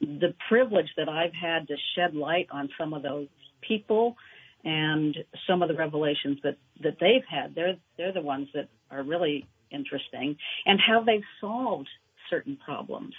the 0.00 0.34
privilege 0.48 0.88
that 0.96 1.08
I've 1.08 1.34
had 1.34 1.68
to 1.68 1.76
shed 1.94 2.14
light 2.14 2.48
on 2.50 2.68
some 2.78 2.92
of 2.92 3.02
those 3.02 3.28
people 3.60 4.16
and 4.64 5.16
some 5.48 5.62
of 5.62 5.68
the 5.68 5.74
revelations 5.74 6.38
that 6.42 6.56
that 6.82 6.96
they've 7.00 7.24
had. 7.28 7.54
They're 7.54 7.76
they're 7.96 8.12
the 8.12 8.20
ones 8.20 8.48
that 8.54 8.68
are 8.90 9.02
really 9.02 9.46
interesting, 9.72 10.36
and 10.66 10.78
how 10.80 11.02
they've 11.02 11.24
solved 11.40 11.88
certain 12.30 12.56
problems, 12.64 13.14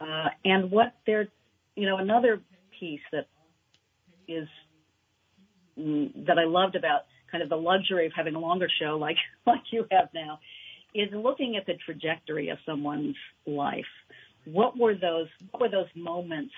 uh, 0.00 0.28
and 0.44 0.70
what 0.70 0.94
they're 1.06 1.28
you 1.76 1.86
know 1.86 1.98
another 1.98 2.40
piece 2.78 3.00
that 3.12 3.26
is 4.26 4.48
mm, 5.78 6.26
that 6.26 6.38
I 6.38 6.44
loved 6.44 6.76
about 6.76 7.02
kind 7.30 7.42
of 7.42 7.48
the 7.48 7.56
luxury 7.56 8.06
of 8.06 8.12
having 8.14 8.34
a 8.34 8.38
longer 8.38 8.68
show 8.80 8.98
like 8.98 9.16
like 9.46 9.62
you 9.70 9.86
have 9.90 10.08
now 10.14 10.38
is 10.94 11.08
looking 11.12 11.56
at 11.56 11.66
the 11.66 11.74
trajectory 11.84 12.48
of 12.48 12.58
someone's 12.66 13.16
life. 13.46 13.84
What 14.44 14.78
were 14.78 14.94
those 14.94 15.28
what 15.50 15.62
were 15.62 15.68
those 15.68 15.88
moments 15.94 16.54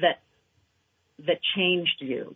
that 0.00 0.20
that 1.26 1.38
changed 1.56 2.00
you 2.00 2.34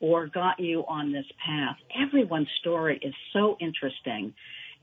or 0.00 0.26
got 0.26 0.60
you 0.60 0.84
on 0.88 1.12
this 1.12 1.26
path? 1.44 1.76
Everyone's 2.02 2.48
story 2.60 2.98
is 3.02 3.14
so 3.32 3.56
interesting 3.60 4.34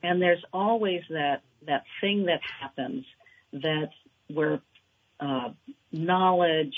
and 0.03 0.21
there's 0.21 0.43
always 0.51 1.01
that 1.09 1.41
that 1.65 1.83
thing 2.01 2.25
that 2.25 2.41
happens 2.61 3.05
that 3.53 3.89
where 4.27 4.59
uh, 5.19 5.49
knowledge, 5.91 6.75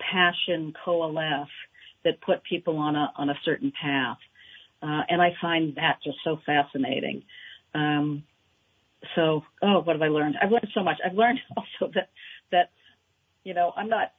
passion 0.00 0.74
coalesce 0.84 1.48
that 2.04 2.20
put 2.20 2.42
people 2.44 2.76
on 2.78 2.96
a 2.96 3.12
on 3.16 3.30
a 3.30 3.38
certain 3.44 3.72
path. 3.80 4.18
Uh, 4.82 5.02
and 5.08 5.22
I 5.22 5.34
find 5.40 5.76
that 5.76 5.98
just 6.04 6.18
so 6.24 6.38
fascinating. 6.44 7.22
Um, 7.74 8.24
so, 9.14 9.42
oh, 9.62 9.80
what 9.80 9.94
have 9.94 10.02
I 10.02 10.08
learned? 10.08 10.36
I've 10.40 10.50
learned 10.50 10.68
so 10.74 10.82
much. 10.82 10.98
I've 11.04 11.14
learned 11.14 11.40
also 11.56 11.92
that, 11.94 12.10
that, 12.52 12.70
you 13.44 13.54
know, 13.54 13.72
I'm 13.76 13.88
not 13.88 14.12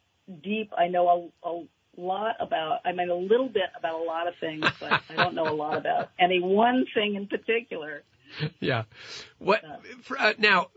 deep. 0.43 0.71
I 0.77 0.87
know 0.87 1.31
a 1.43 1.63
lot 1.97 2.35
about, 2.39 2.79
I 2.85 2.91
mean, 2.91 3.09
a 3.09 3.15
little 3.15 3.49
bit 3.49 3.69
about 3.77 4.01
a 4.01 4.03
lot 4.03 4.27
of 4.27 4.33
things, 4.39 4.65
but 4.79 5.01
I 5.09 5.15
don't 5.15 5.35
know 5.35 5.47
a 5.47 5.55
lot 5.55 5.77
about 5.77 6.09
any 6.19 6.41
one 6.41 6.85
thing 6.93 7.15
in 7.15 7.27
particular. 7.27 8.03
Yeah. 8.59 8.83
What, 9.37 9.63
for, 10.03 10.19
uh, 10.19 10.33
now, 10.37 10.67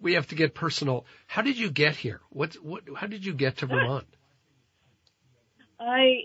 we 0.00 0.14
have 0.14 0.28
to 0.28 0.34
get 0.34 0.54
personal. 0.54 1.04
How 1.26 1.42
did 1.42 1.56
you 1.58 1.70
get 1.70 1.96
here? 1.96 2.20
What's, 2.30 2.56
what, 2.56 2.82
how 2.96 3.06
did 3.06 3.24
you 3.24 3.32
get 3.34 3.58
to 3.58 3.66
Vermont? 3.68 4.06
I, 5.78 6.24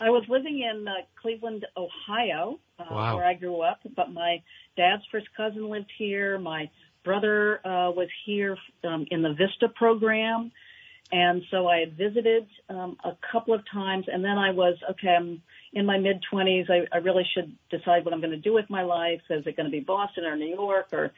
I 0.00 0.10
was 0.10 0.24
living 0.28 0.60
in 0.60 0.86
uh, 0.86 0.92
Cleveland, 1.20 1.66
Ohio, 1.76 2.58
uh, 2.78 2.84
Wow. 2.90 3.16
where 3.16 3.24
I 3.24 3.34
grew 3.34 3.60
up, 3.62 3.80
but 3.96 4.12
my 4.12 4.42
dad's 4.76 5.02
first 5.10 5.26
cousin 5.36 5.68
lived 5.68 5.90
here. 5.98 6.38
My 6.38 6.70
brother 7.04 7.58
uh, 7.66 7.90
was 7.90 8.08
here 8.26 8.56
um, 8.84 9.06
in 9.10 9.22
the 9.22 9.30
Vista 9.34 9.68
program, 9.74 10.52
and 11.12 11.42
so 11.50 11.68
I 11.68 11.80
had 11.80 11.96
visited 11.96 12.46
um, 12.70 12.96
a 13.04 13.12
couple 13.30 13.52
of 13.52 13.60
times. 13.70 14.06
And 14.10 14.24
then 14.24 14.38
I 14.38 14.50
was 14.50 14.76
okay. 14.92 15.08
I'm 15.10 15.42
in 15.74 15.84
my 15.84 15.98
mid 15.98 16.22
twenties. 16.28 16.66
I, 16.70 16.86
I 16.90 16.98
really 16.98 17.24
should 17.34 17.54
decide 17.70 18.06
what 18.06 18.14
I'm 18.14 18.20
going 18.20 18.32
to 18.32 18.38
do 18.38 18.54
with 18.54 18.68
my 18.70 18.82
life. 18.82 19.20
Is 19.28 19.46
it 19.46 19.56
going 19.56 19.66
to 19.66 19.70
be 19.70 19.80
Boston 19.80 20.24
or 20.24 20.36
New 20.36 20.46
York 20.54 20.88
or 20.92 21.12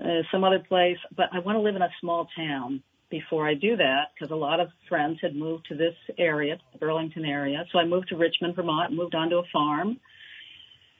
uh, 0.00 0.22
some 0.30 0.44
other 0.44 0.60
place? 0.60 0.98
But 1.14 1.26
I 1.32 1.40
want 1.40 1.56
to 1.56 1.60
live 1.60 1.74
in 1.74 1.82
a 1.82 1.90
small 2.00 2.28
town 2.36 2.84
before 3.10 3.48
I 3.48 3.54
do 3.54 3.76
that 3.76 4.12
because 4.14 4.30
a 4.30 4.36
lot 4.36 4.60
of 4.60 4.68
friends 4.88 5.18
had 5.20 5.34
moved 5.34 5.66
to 5.66 5.74
this 5.74 5.94
area, 6.18 6.58
the 6.72 6.78
Burlington 6.78 7.24
area. 7.24 7.64
So 7.72 7.80
I 7.80 7.84
moved 7.84 8.08
to 8.08 8.16
Richmond, 8.16 8.54
Vermont, 8.54 8.92
moved 8.92 9.16
onto 9.16 9.38
a 9.38 9.44
farm. 9.52 9.98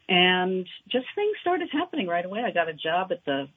And 0.09 0.67
just 0.89 1.07
things 1.15 1.37
started 1.41 1.69
happening 1.73 2.09
right 2.09 2.25
away. 2.25 2.43
I 2.45 2.51
got 2.51 2.69
a 2.69 2.75
job 2.75 3.13
at 3.13 3.25
the 3.25 3.49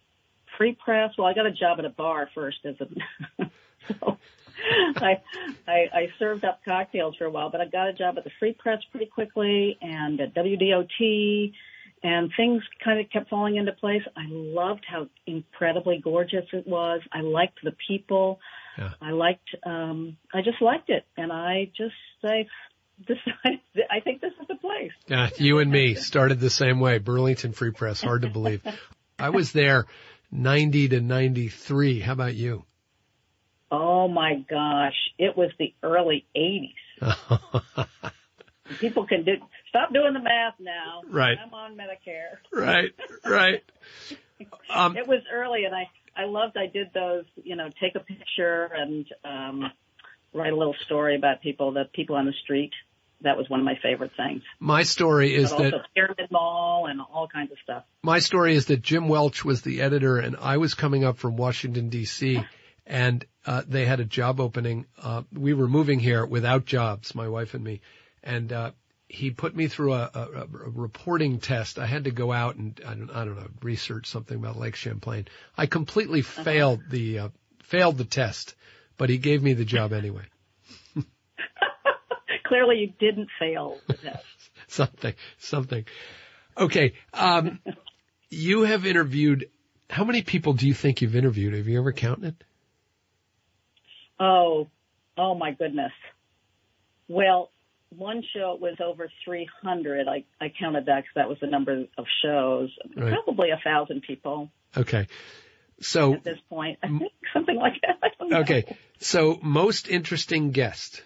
Free 0.58 0.78
Press. 0.84 1.12
Well, 1.18 1.28
I 1.28 1.34
got 1.34 1.48
a 1.48 1.52
job 1.52 1.80
at 1.80 1.86
a 1.86 1.90
bar 1.90 2.30
first 2.36 2.58
as 2.66 2.76
a, 2.82 3.46
so 3.88 4.18
I, 4.98 5.22
I, 5.68 5.74
I 5.94 6.08
served 6.18 6.46
up 6.46 6.62
cocktails 6.66 7.16
for 7.18 7.26
a 7.26 7.30
while, 7.30 7.50
but 7.50 7.62
I 7.62 7.66
got 7.66 7.88
a 7.88 7.94
job 7.94 8.18
at 8.18 8.24
the 8.24 8.32
Free 8.40 8.54
Press 8.54 8.80
pretty 8.92 9.08
quickly 9.08 9.78
and 9.82 10.20
at 10.20 10.34
WDOT 10.34 11.54
and 12.02 12.32
things 12.36 12.64
kind 12.84 13.00
of 13.00 13.10
kept 13.12 13.30
falling 13.30 13.58
into 13.58 13.74
place. 13.74 14.02
I 14.16 14.24
loved 14.30 14.86
how 14.88 15.08
incredibly 15.28 16.00
gorgeous 16.02 16.46
it 16.54 16.66
was. 16.66 17.02
I 17.12 17.22
liked 17.22 17.60
the 17.64 17.76
people. 17.88 18.40
Yeah. 18.78 18.92
I 19.02 19.12
liked, 19.12 19.50
um, 19.66 20.18
I 20.34 20.42
just 20.42 20.62
liked 20.62 20.90
it. 20.90 21.06
And 21.18 21.32
I 21.32 21.70
just, 21.76 21.94
I 22.24 22.46
decided, 23.00 23.60
I 23.92 24.00
think 24.00 24.22
this 24.22 24.32
is 24.42 24.48
the 24.48 24.56
place. 24.56 24.92
Yeah, 25.08 25.30
you 25.38 25.60
and 25.60 25.72
me 25.72 25.96
started 25.96 26.40
the 26.40 26.50
same 26.50 26.80
way. 26.80 27.00
Burlington 27.00 27.52
Free 27.52 27.72
Press, 27.72 28.02
hard 28.02 28.22
to 28.22 28.30
believe. 28.30 28.62
I 29.20 29.32
was 29.32 29.52
there 29.52 29.86
90 30.32 30.90
to 30.90 31.02
93. 31.02 32.00
How 32.00 32.14
about 32.14 32.36
you? 32.36 32.64
Oh 33.72 34.08
my 34.08 34.44
gosh. 34.50 34.96
It 35.18 35.38
was 35.38 35.52
the 35.60 35.74
early 35.84 36.26
80s. 36.36 36.74
People 38.80 39.08
can 39.08 39.24
do, 39.24 39.34
stop 39.68 39.92
doing 39.94 40.14
the 40.14 40.20
math 40.20 40.54
now. 40.60 41.02
Right. 41.10 41.38
I'm 41.44 41.54
on 41.54 41.76
Medicare. 41.76 42.38
right, 42.54 42.92
right. 43.26 43.64
Um, 44.74 44.96
It 44.96 45.06
was 45.06 45.22
early 45.34 45.66
and 45.66 45.76
I, 45.76 45.90
I 46.16 46.24
loved, 46.26 46.56
I 46.56 46.68
did 46.68 46.92
those, 46.94 47.26
you 47.44 47.58
know, 47.58 47.68
take 47.82 47.96
a 47.96 48.00
picture 48.00 48.70
and, 48.74 49.06
um, 49.26 49.70
write 50.34 50.54
a 50.54 50.56
little 50.56 50.76
story 50.86 51.18
about 51.18 51.42
people, 51.42 51.74
the 51.74 51.84
people 51.94 52.16
on 52.16 52.26
the 52.26 52.32
street. 52.44 52.72
That 53.22 53.36
was 53.36 53.50
one 53.50 53.60
of 53.60 53.66
my 53.66 53.78
favorite 53.84 54.12
things. 54.16 54.42
my 54.58 54.84
story 54.84 55.36
is 55.36 55.50
But 55.50 55.58
that 55.58 55.74
also 55.74 55.86
Pyramid 55.94 56.32
Mall 56.32 56.86
and 56.90 57.02
all 57.02 57.28
kinds 57.28 57.52
of 57.52 57.58
stuff. 57.62 57.84
my 58.02 58.20
story 58.20 58.56
is 58.56 58.68
that 58.68 58.82
Jim 58.82 59.10
Welch 59.10 59.44
was 59.44 59.62
the 59.62 59.82
editor 59.82 60.18
and 60.20 60.38
I 60.40 60.56
was 60.56 60.74
coming 60.74 61.04
up 61.04 61.18
from 61.18 61.36
Washington 61.36 61.90
DC 61.90 62.46
and 62.88 63.26
uh, 63.50 63.64
they 63.68 63.84
had 63.84 64.00
a 64.00 64.06
job 64.06 64.40
opening. 64.40 64.86
Uh, 65.02 65.24
we 65.34 65.56
were 65.56 65.68
moving 65.68 66.00
here 66.00 66.24
without 66.24 66.66
jobs, 66.66 67.16
my 67.16 67.28
wife 67.28 67.56
and 67.56 67.64
me, 67.64 67.82
and 68.24 68.54
uh, 68.54 68.72
he 69.08 69.32
put 69.32 69.56
me 69.56 69.68
through 69.68 69.94
a, 69.94 70.12
a, 70.14 70.44
a 70.44 70.70
reporting 70.70 71.40
test. 71.40 71.80
I 71.80 71.88
had 71.88 72.04
to 72.04 72.12
go 72.12 72.32
out 72.32 72.58
and 72.58 72.80
I 72.86 72.94
don't, 72.94 73.10
I 73.10 73.26
don't 73.26 73.36
know 73.36 73.48
research 73.64 74.06
something 74.06 74.38
about 74.38 74.60
Lake 74.60 74.76
Champlain. 74.76 75.28
I 75.58 75.66
completely 75.66 76.22
failed 76.22 76.82
the 76.92 77.18
uh, 77.18 77.30
failed 77.64 77.98
the 77.98 78.06
test, 78.06 78.54
but 79.00 79.10
he 79.10 79.18
gave 79.18 79.42
me 79.42 79.54
the 79.54 79.66
job 79.66 79.94
anyway. 79.94 80.26
Clearly 82.46 82.78
you 82.78 82.94
didn't 83.00 83.30
fail 83.40 83.80
the 83.88 83.96
test. 83.96 84.26
something, 84.68 85.16
something. 85.40 85.86
Okay. 86.56 86.94
Um, 87.16 87.62
you 88.30 88.62
have 88.62 88.86
interviewed, 88.86 89.50
how 89.90 90.04
many 90.04 90.22
people 90.22 90.54
do 90.54 90.68
you 90.68 90.76
think 90.76 91.02
you've 91.02 91.16
interviewed? 91.16 91.56
Have 91.56 91.68
you 91.68 91.80
ever 91.80 91.94
counted? 91.94 92.44
Oh, 94.20 94.68
oh 95.18 95.36
my 95.36 95.52
goodness. 95.52 95.92
Well, 97.08 97.52
one 97.90 98.24
show 98.36 98.58
was 98.60 98.76
over 98.84 99.10
300. 99.26 100.08
I, 100.08 100.26
I 100.40 100.52
counted 100.60 100.86
that 100.86 100.98
because 100.98 101.14
that 101.16 101.30
was 101.30 101.38
the 101.42 101.48
number 101.48 101.86
of 101.98 102.06
shows. 102.24 102.70
Right. 102.96 103.14
Probably 103.14 103.50
a 103.50 103.60
thousand 103.64 104.04
people 104.04 104.52
Okay. 104.78 105.08
So, 105.82 106.14
at 106.14 106.24
this 106.24 106.40
point. 106.50 106.80
I 106.84 106.88
think 107.00 107.12
something 107.34 107.56
like 107.56 107.82
that. 107.82 108.12
Don't 108.20 108.30
know. 108.30 108.40
okay. 108.40 108.76
So 109.00 109.40
most 109.42 109.88
interesting 109.88 110.52
guest. 110.52 111.04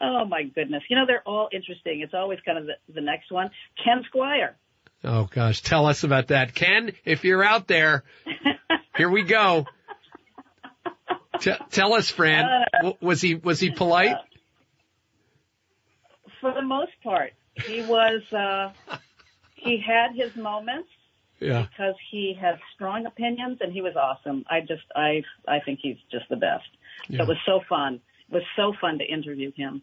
Oh 0.00 0.24
my 0.24 0.44
goodness. 0.44 0.82
You 0.88 0.96
know, 0.96 1.06
they're 1.06 1.26
all 1.26 1.48
interesting. 1.52 2.00
It's 2.00 2.14
always 2.14 2.38
kind 2.44 2.58
of 2.58 2.66
the, 2.66 2.92
the 2.92 3.00
next 3.02 3.30
one. 3.30 3.50
Ken 3.84 4.02
Squier. 4.12 4.54
Oh 5.04 5.28
gosh. 5.30 5.62
Tell 5.62 5.86
us 5.86 6.04
about 6.04 6.28
that. 6.28 6.54
Ken, 6.54 6.92
if 7.04 7.24
you're 7.24 7.44
out 7.44 7.66
there, 7.66 8.04
here 8.96 9.10
we 9.10 9.22
go. 9.22 9.66
T- 11.40 11.52
tell 11.70 11.94
us, 11.94 12.08
Fran. 12.10 12.64
W- 12.74 12.96
Was 13.00 13.20
he, 13.20 13.34
was 13.34 13.58
he 13.60 13.70
polite? 13.70 14.16
For 16.40 16.52
the 16.54 16.62
most 16.62 16.92
part, 17.02 17.32
he 17.66 17.82
was, 17.82 18.22
uh, 18.32 18.72
he 19.54 19.78
had 19.78 20.14
his 20.14 20.34
moments 20.36 20.88
Yeah. 21.38 21.66
because 21.70 21.94
he 22.10 22.34
had 22.38 22.58
strong 22.74 23.06
opinions 23.06 23.58
and 23.60 23.72
he 23.72 23.82
was 23.82 23.94
awesome. 23.96 24.44
I 24.48 24.60
just, 24.60 24.84
I, 24.94 25.22
I 25.46 25.60
think 25.60 25.80
he's 25.82 25.98
just 26.10 26.28
the 26.30 26.36
best. 26.36 26.68
Yeah. 27.08 27.22
It 27.22 27.28
was 27.28 27.36
so 27.44 27.60
fun. 27.68 28.00
It 28.30 28.34
was 28.34 28.42
so 28.56 28.72
fun 28.80 28.98
to 28.98 29.04
interview 29.04 29.52
him. 29.54 29.82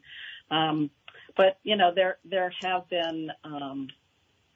Um, 0.49 0.89
but 1.35 1.59
you 1.63 1.75
know, 1.75 1.91
there, 1.93 2.17
there 2.25 2.51
have 2.63 2.89
been, 2.89 3.29
um, 3.43 3.89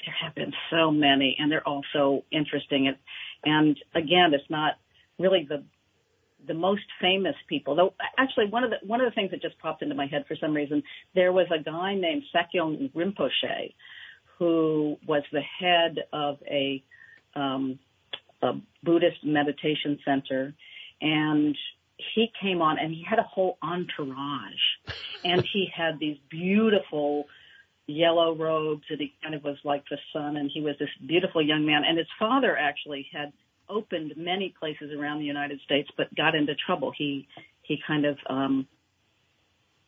there 0.05 0.15
have 0.23 0.33
been 0.33 0.53
so 0.71 0.89
many 0.89 1.35
and 1.37 1.51
they're 1.51 1.67
all 1.67 1.83
so 1.93 2.23
interesting. 2.31 2.87
And, 2.87 2.97
and 3.43 3.77
again, 3.93 4.33
it's 4.33 4.49
not 4.49 4.73
really 5.19 5.45
the, 5.47 5.63
the 6.47 6.53
most 6.53 6.83
famous 6.99 7.35
people. 7.47 7.75
Though 7.75 7.93
actually 8.17 8.47
one 8.49 8.63
of 8.63 8.71
the 8.71 8.77
one 8.85 9.01
of 9.01 9.05
the 9.05 9.15
things 9.15 9.31
that 9.31 9.41
just 9.41 9.57
popped 9.59 9.81
into 9.81 9.95
my 9.95 10.07
head 10.07 10.25
for 10.27 10.35
some 10.35 10.53
reason, 10.53 10.83
there 11.15 11.31
was 11.31 11.47
a 11.53 11.61
guy 11.61 11.95
named 11.95 12.23
Sakyong 12.33 12.91
Rinpoche 12.93 13.73
who 14.41 14.97
was 15.07 15.21
the 15.31 15.41
head 15.41 15.99
of 16.11 16.39
a, 16.49 16.83
um, 17.35 17.77
a 18.41 18.53
Buddhist 18.81 19.23
meditation 19.23 19.99
center, 20.03 20.55
and 20.99 21.55
he 22.15 22.31
came 22.41 22.59
on 22.59 22.79
and 22.79 22.91
he 22.91 23.05
had 23.07 23.19
a 23.19 23.23
whole 23.23 23.59
entourage, 23.61 24.63
and 25.23 25.45
he 25.53 25.69
had 25.71 25.99
these 25.99 26.17
beautiful 26.31 27.25
yellow 27.85 28.35
robes 28.35 28.83
and 28.89 28.99
he 28.99 29.13
kind 29.21 29.35
of 29.35 29.43
was 29.43 29.57
like 29.63 29.83
the 29.89 29.97
sun 30.13 30.37
and 30.37 30.49
he 30.51 30.61
was 30.61 30.75
this 30.79 30.89
beautiful 31.05 31.41
young 31.41 31.65
man 31.65 31.81
and 31.85 31.97
his 31.97 32.07
father 32.17 32.55
actually 32.55 33.05
had 33.11 33.33
opened 33.71 34.13
many 34.17 34.53
places 34.59 34.91
around 34.91 35.19
the 35.19 35.25
United 35.25 35.61
States, 35.61 35.89
but 35.97 36.13
got 36.15 36.35
into 36.35 36.53
trouble. 36.55 36.91
He 36.95 37.27
he 37.63 37.79
kind 37.87 38.05
of 38.05 38.17
um, 38.29 38.67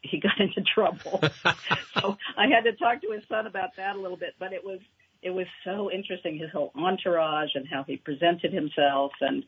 he 0.01 0.19
got 0.19 0.39
into 0.39 0.61
trouble. 0.61 1.21
so 1.93 2.17
I 2.37 2.47
had 2.47 2.63
to 2.63 2.73
talk 2.73 3.01
to 3.01 3.11
his 3.11 3.23
son 3.27 3.47
about 3.47 3.75
that 3.77 3.95
a 3.95 3.99
little 3.99 4.17
bit, 4.17 4.35
but 4.39 4.53
it 4.53 4.63
was 4.63 4.79
it 5.21 5.31
was 5.31 5.47
so 5.63 5.91
interesting 5.91 6.37
his 6.37 6.51
whole 6.51 6.71
entourage 6.75 7.51
and 7.55 7.67
how 7.67 7.83
he 7.83 7.97
presented 7.97 8.53
himself 8.53 9.11
and 9.21 9.43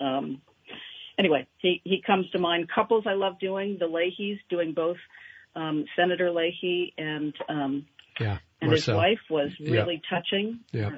um 0.00 0.40
anyway, 1.18 1.46
he 1.58 1.80
he 1.84 2.02
comes 2.06 2.30
to 2.30 2.38
mind. 2.38 2.68
Couples 2.74 3.04
I 3.06 3.14
love 3.14 3.38
doing, 3.40 3.76
the 3.78 3.86
Leahys 3.86 4.38
doing 4.48 4.72
both 4.72 4.98
um 5.54 5.84
Senator 5.96 6.30
Leahy 6.30 6.94
and 6.96 7.34
um 7.48 7.86
Yeah. 8.20 8.38
and 8.60 8.72
his 8.72 8.88
wife 8.88 9.20
was 9.30 9.50
really 9.60 10.00
touching. 10.08 10.60
Yeah. 10.72 10.90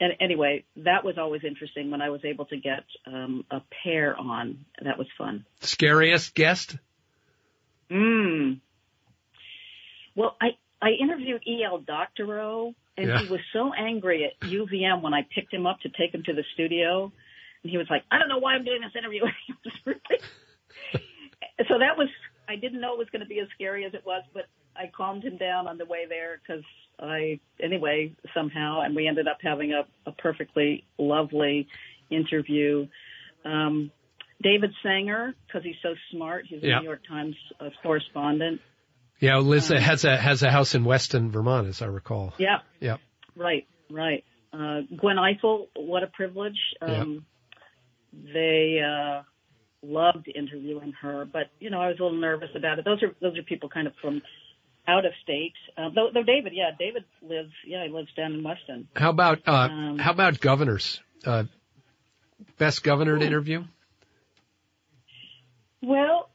And 0.00 0.12
anyway, 0.20 0.64
that 0.76 1.04
was 1.04 1.18
always 1.18 1.42
interesting 1.44 1.90
when 1.90 2.00
I 2.00 2.10
was 2.10 2.24
able 2.24 2.44
to 2.46 2.56
get 2.56 2.84
um 3.06 3.44
a 3.50 3.60
pair 3.82 4.16
on. 4.16 4.64
That 4.82 4.96
was 4.98 5.08
fun. 5.16 5.44
Scariest 5.60 6.34
guest? 6.34 6.76
Mm. 7.90 8.60
Well, 10.14 10.36
I 10.40 10.48
I 10.80 10.90
interviewed 11.00 11.42
E.L. 11.46 11.78
Doctorow, 11.78 12.74
and 12.96 13.08
Yeah. 13.08 13.18
he 13.18 13.26
was 13.26 13.40
so 13.52 13.72
angry 13.72 14.24
at 14.24 14.38
UVM 14.48 15.02
when 15.02 15.14
I 15.14 15.22
picked 15.34 15.52
him 15.52 15.66
up 15.66 15.80
to 15.80 15.88
take 15.88 16.14
him 16.14 16.22
to 16.24 16.32
the 16.32 16.44
studio, 16.54 17.12
and 17.62 17.70
he 17.70 17.78
was 17.78 17.88
like, 17.90 18.04
"I 18.10 18.18
don't 18.18 18.28
know 18.28 18.38
why 18.38 18.54
I'm 18.54 18.64
doing 18.64 18.80
this 18.82 18.94
interview." 18.96 19.22
He 19.46 19.54
was 19.64 19.74
really- 19.84 20.20
so 21.68 21.78
that 21.78 21.96
was 21.98 22.08
I 22.48 22.56
didn't 22.56 22.80
know 22.80 22.92
it 22.92 22.98
was 22.98 23.10
going 23.10 23.20
to 23.22 23.26
be 23.28 23.40
as 23.40 23.48
scary 23.54 23.84
as 23.84 23.94
it 23.94 24.06
was, 24.06 24.22
but 24.32 24.46
I 24.76 24.90
calmed 24.96 25.24
him 25.24 25.36
down 25.36 25.66
on 25.66 25.76
the 25.78 25.84
way 25.84 26.06
there 26.08 26.40
because 26.40 26.62
I 27.00 27.40
anyway 27.62 28.14
somehow, 28.34 28.80
and 28.82 28.94
we 28.96 29.06
ended 29.08 29.28
up 29.28 29.38
having 29.42 29.72
a, 29.72 29.82
a 30.08 30.12
perfectly 30.12 30.84
lovely 30.98 31.68
interview. 32.10 32.86
Um, 33.44 33.90
David 34.42 34.70
Sanger, 34.82 35.34
because 35.46 35.62
he's 35.64 35.76
so 35.82 35.94
smart, 36.12 36.46
he's 36.48 36.62
a 36.62 36.66
Yeah. 36.66 36.78
New 36.78 36.84
York 36.84 37.00
Times 37.08 37.34
uh, 37.60 37.70
correspondent. 37.82 38.60
Yeah, 39.20 39.38
Liz 39.38 39.68
has 39.68 40.04
a 40.04 40.16
has 40.16 40.42
a 40.42 40.50
house 40.50 40.74
in 40.76 40.84
Weston, 40.84 41.30
Vermont, 41.32 41.66
as 41.66 41.82
I 41.82 41.86
recall. 41.86 42.34
Yeah, 42.38 42.58
Yeah. 42.80 42.98
right, 43.36 43.66
right. 43.90 44.24
Uh, 44.52 44.82
Gwen 44.96 45.16
Ifill, 45.16 45.66
what 45.76 46.02
a 46.04 46.06
privilege. 46.06 46.58
Um, 46.80 47.26
They 48.12 48.80
uh, 48.80 49.22
loved 49.82 50.28
interviewing 50.34 50.92
her, 51.02 51.24
but 51.30 51.50
you 51.60 51.70
know 51.70 51.80
I 51.80 51.88
was 51.88 51.98
a 52.00 52.02
little 52.04 52.18
nervous 52.20 52.50
about 52.56 52.78
it. 52.78 52.84
Those 52.84 53.02
are 53.02 53.14
those 53.20 53.36
are 53.38 53.42
people 53.42 53.68
kind 53.68 53.86
of 53.86 53.92
from 54.00 54.22
out 54.88 55.04
of 55.04 55.12
state. 55.22 55.52
Uh, 55.76 55.90
though, 55.94 56.08
though 56.12 56.22
David, 56.22 56.52
yeah, 56.54 56.70
David 56.76 57.04
lives, 57.22 57.52
yeah, 57.64 57.84
he 57.86 57.92
lives 57.92 58.08
down 58.16 58.32
in 58.32 58.42
Weston. 58.42 58.88
How 58.96 59.10
about 59.10 59.46
uh 59.46 59.52
Um, 59.52 59.98
how 59.98 60.12
about 60.12 60.40
governors? 60.40 61.00
Uh 61.24 61.44
best 62.58 62.82
governor 62.82 63.18
to 63.18 63.24
interview? 63.24 63.64
Well, 65.82 66.30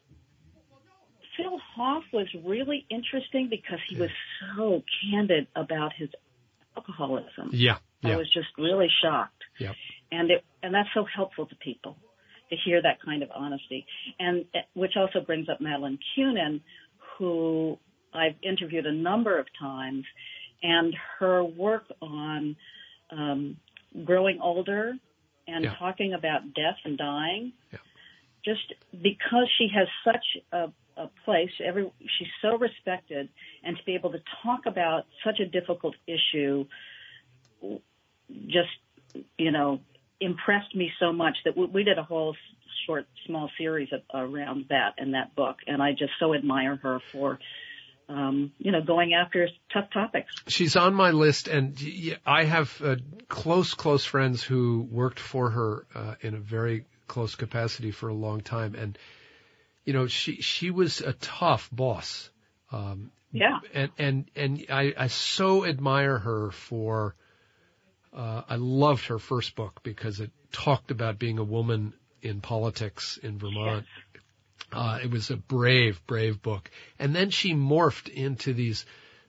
Phil 1.36 1.60
Hoff 1.76 2.04
was 2.14 2.28
really 2.46 2.86
interesting 2.90 3.50
because 3.50 3.80
he 3.90 3.98
was 4.00 4.12
so 4.56 4.84
candid 5.02 5.48
about 5.56 5.92
his 5.98 6.10
alcoholism. 6.78 7.50
Yeah. 7.52 7.78
I 8.04 8.16
was 8.18 8.32
just 8.34 8.48
really 8.58 8.90
shocked. 9.02 9.44
Yep. 9.60 9.76
And 10.12 10.32
it, 10.32 10.44
and 10.62 10.74
that's 10.74 10.90
so 10.94 11.06
helpful 11.06 11.46
to 11.46 11.56
people 11.56 11.96
to 12.50 12.56
hear 12.66 12.82
that 12.82 13.02
kind 13.02 13.24
of 13.24 13.30
honesty. 13.34 13.86
And 14.20 14.46
uh, 14.54 14.60
which 14.74 14.94
also 14.98 15.22
brings 15.22 15.48
up 15.50 15.62
Madeleine 15.62 16.00
Kunin, 16.18 16.62
who 17.18 17.80
I've 18.14 18.36
interviewed 18.42 18.86
a 18.86 18.92
number 18.92 19.38
of 19.38 19.48
times, 19.60 20.06
and 20.62 20.96
her 21.20 21.44
work 21.44 21.86
on 22.02 22.56
um, 23.12 23.58
growing 24.06 24.40
older 24.42 24.98
and 25.48 25.66
Yeah. 25.66 25.76
talking 25.76 26.14
about 26.14 26.54
death 26.54 26.78
and 26.86 26.98
dying. 26.98 27.54
Yeah. 27.72 27.80
Just 28.46 28.74
because 29.02 29.50
she 29.58 29.68
has 29.74 29.88
such 30.04 30.26
a, 30.52 30.72
a 30.98 31.10
place, 31.26 31.52
every 31.64 31.92
she's 32.18 32.28
so 32.42 32.58
respected, 32.58 33.30
and 33.64 33.78
to 33.78 33.84
be 33.84 33.96
able 33.96 34.12
to 34.12 34.22
talk 34.42 34.66
about 34.66 35.06
such 35.24 35.40
a 35.40 35.46
difficult 35.46 35.96
issue 36.08 36.66
just 38.48 38.70
you 39.38 39.52
know 39.52 39.80
impressed 40.20 40.76
me 40.76 40.92
so 41.00 41.12
much 41.12 41.38
that 41.46 41.56
we, 41.58 41.66
we 41.66 41.84
did 41.84 41.98
a 41.98 42.04
whole 42.04 42.36
short 42.86 43.08
small 43.26 43.50
series 43.58 43.90
of, 43.92 44.02
around 44.14 44.66
that 44.70 44.94
in 44.98 45.12
that 45.12 45.36
book 45.36 45.58
and 45.68 45.82
i 45.82 45.92
just 45.92 46.12
so 46.20 46.34
admire 46.34 46.76
her 46.78 47.00
for 47.12 47.40
um 48.14 48.52
you 48.60 48.72
know 48.72 48.82
going 48.82 49.14
after 49.14 49.48
tough 49.72 49.90
topics 49.92 50.32
She's 50.48 50.76
on 50.76 50.94
my 50.94 51.12
list, 51.12 51.48
and 51.48 51.78
y- 51.82 52.18
I 52.26 52.44
have 52.44 52.82
uh, 52.84 52.98
close, 53.30 53.74
close 53.74 54.04
friends 54.04 54.44
who 54.44 54.88
worked 54.92 55.20
for 55.20 55.50
her 55.50 55.86
uh, 55.96 56.16
in 56.22 56.34
a 56.34 56.40
very 56.40 56.86
close 57.08 57.36
capacity 57.36 57.92
for 57.92 58.10
a 58.10 58.14
long 58.14 58.42
time, 58.42 58.76
and 58.76 58.98
you 59.86 59.94
know, 59.94 60.08
she 60.08 60.42
she 60.42 60.70
was 60.70 61.02
a 61.02 61.14
tough 61.14 61.70
boss, 61.72 62.30
um, 62.72 63.12
yeah 63.32 63.60
and 63.74 63.92
and 63.98 64.26
and 64.36 64.66
I, 64.70 64.94
I 64.98 65.08
so 65.08 65.66
admire 65.66 66.18
her 66.18 66.52
for. 66.52 67.16
Uh, 68.16 68.44
I 68.48 68.58
loved 68.58 69.08
her 69.08 69.18
first 69.18 69.56
book 69.56 69.80
because 69.82 70.20
it 70.20 70.30
talked 70.52 70.92
about 70.92 71.18
being 71.18 71.40
a 71.40 71.44
woman 71.44 71.94
in 72.22 72.42
politics 72.42 73.18
in 73.24 73.40
Vermont. 73.40 73.86
Uh, 74.72 75.00
it 75.04 75.12
was 75.12 75.30
a 75.30 75.38
brave, 75.38 76.02
brave 76.08 76.42
book. 76.42 76.70
And 77.00 77.16
then 77.16 77.30
she 77.30 77.54
morphed 77.54 78.08
into 78.10 78.54
these, 78.54 78.86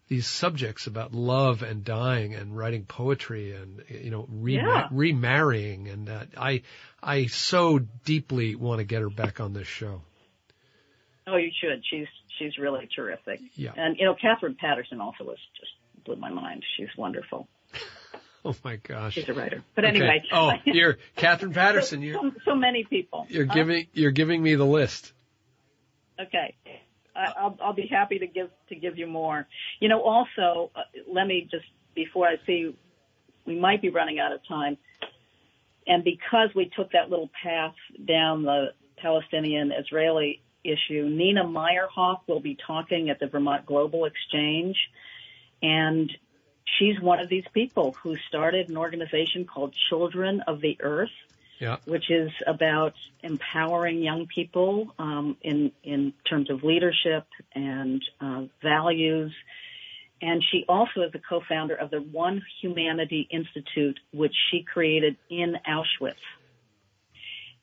these 0.08 0.26
subjects 0.26 0.86
about 0.86 1.12
love 1.12 1.62
and 1.62 1.84
dying 1.84 2.34
and 2.34 2.56
writing 2.56 2.84
poetry 2.84 3.52
and, 3.52 3.82
you 3.88 4.10
know, 4.10 4.26
re- 4.30 4.54
Yeah. 4.56 4.88
remarrying. 4.90 5.88
And, 5.88 6.08
uh, 6.08 6.24
I, 6.36 6.62
I 7.02 7.26
so 7.26 7.80
deeply 8.04 8.54
want 8.54 8.78
to 8.78 8.84
get 8.84 9.02
her 9.02 9.10
back 9.10 9.40
on 9.40 9.52
this 9.52 9.68
show. 9.68 10.00
oh 11.26 11.36
you 11.36 11.50
should 11.60 11.82
she's 11.90 12.06
she's 12.38 12.58
really 12.58 12.88
terrific 12.94 13.40
Yeah. 13.54 13.72
and 13.76 13.96
you 13.98 14.04
know 14.04 14.14
katherine 14.14 14.56
paterson 14.60 15.00
also 15.00 15.24
was 15.24 15.38
just 15.58 15.72
blew 16.04 16.16
my 16.16 16.30
mind 16.30 16.62
she's 16.76 16.88
wonderful 16.98 17.48
Oh 18.46 18.54
my 18.62 18.76
gosh. 18.76 19.14
she's 19.14 19.28
a 19.30 19.32
writer 19.32 19.62
but 19.74 19.84
Okay. 19.86 19.96
anyway 19.96 20.22
Oh, 20.30 20.52
you're 20.66 20.98
Katherine 21.16 21.52
Paterson. 21.62 22.02
You're, 22.02 22.14
so, 22.20 22.30
so 22.44 22.54
many 22.54 22.84
people 22.84 23.26
you're 23.30 23.46
giving, 23.46 23.86
you're 23.94 24.10
giving 24.10 24.42
me 24.42 24.54
the 24.54 24.66
list. 24.66 25.12
Okay. 26.20 26.54
I'll, 27.16 27.56
I'll 27.62 27.74
be 27.74 27.86
happy 27.86 28.18
to 28.18 28.26
give 28.26 28.50
to 28.68 28.74
give 28.74 28.98
you 28.98 29.06
more. 29.06 29.46
You 29.80 29.88
know, 29.88 30.02
also, 30.02 30.70
uh, 30.74 30.82
let 31.12 31.26
me 31.26 31.46
just 31.50 31.64
before 31.94 32.26
I 32.26 32.36
see 32.46 32.76
we 33.46 33.58
might 33.58 33.82
be 33.82 33.90
running 33.90 34.18
out 34.18 34.32
of 34.32 34.40
time, 34.48 34.76
and 35.86 36.02
because 36.02 36.48
we 36.54 36.70
took 36.74 36.92
that 36.92 37.10
little 37.10 37.30
path 37.42 37.74
down 38.04 38.42
the 38.42 38.72
Palestinian-Israeli 38.96 40.40
issue, 40.64 41.08
Nina 41.08 41.44
Meyerhof 41.44 42.20
will 42.26 42.40
be 42.40 42.56
talking 42.66 43.10
at 43.10 43.20
the 43.20 43.26
Vermont 43.26 43.66
Global 43.66 44.06
Exchange, 44.06 44.76
and 45.62 46.10
she's 46.78 46.98
one 47.00 47.20
of 47.20 47.28
these 47.28 47.44
people 47.52 47.94
who 48.02 48.16
started 48.28 48.70
an 48.70 48.76
organization 48.76 49.44
called 49.44 49.74
Children 49.88 50.40
of 50.46 50.60
the 50.60 50.78
Earth 50.80 51.10
Yeah. 51.60 51.76
which 51.86 52.10
is 52.10 52.30
about 52.46 52.94
empowering 53.22 54.02
young 54.02 54.26
people 54.26 54.92
um, 54.98 55.36
in 55.42 55.72
in 55.82 56.12
terms 56.28 56.50
of 56.50 56.62
leadership 56.64 57.26
and 57.54 58.02
uh, 58.20 58.42
values. 58.62 59.32
And 60.22 60.42
she 60.50 60.64
also 60.68 61.02
is 61.02 61.12
the 61.12 61.20
co-founder 61.28 61.74
of 61.74 61.90
the 61.90 61.98
One 62.00 62.40
Humanity 62.62 63.28
Institute, 63.30 63.98
which 64.12 64.34
she 64.50 64.62
created 64.62 65.16
in 65.28 65.56
Auschwitz. 65.68 66.14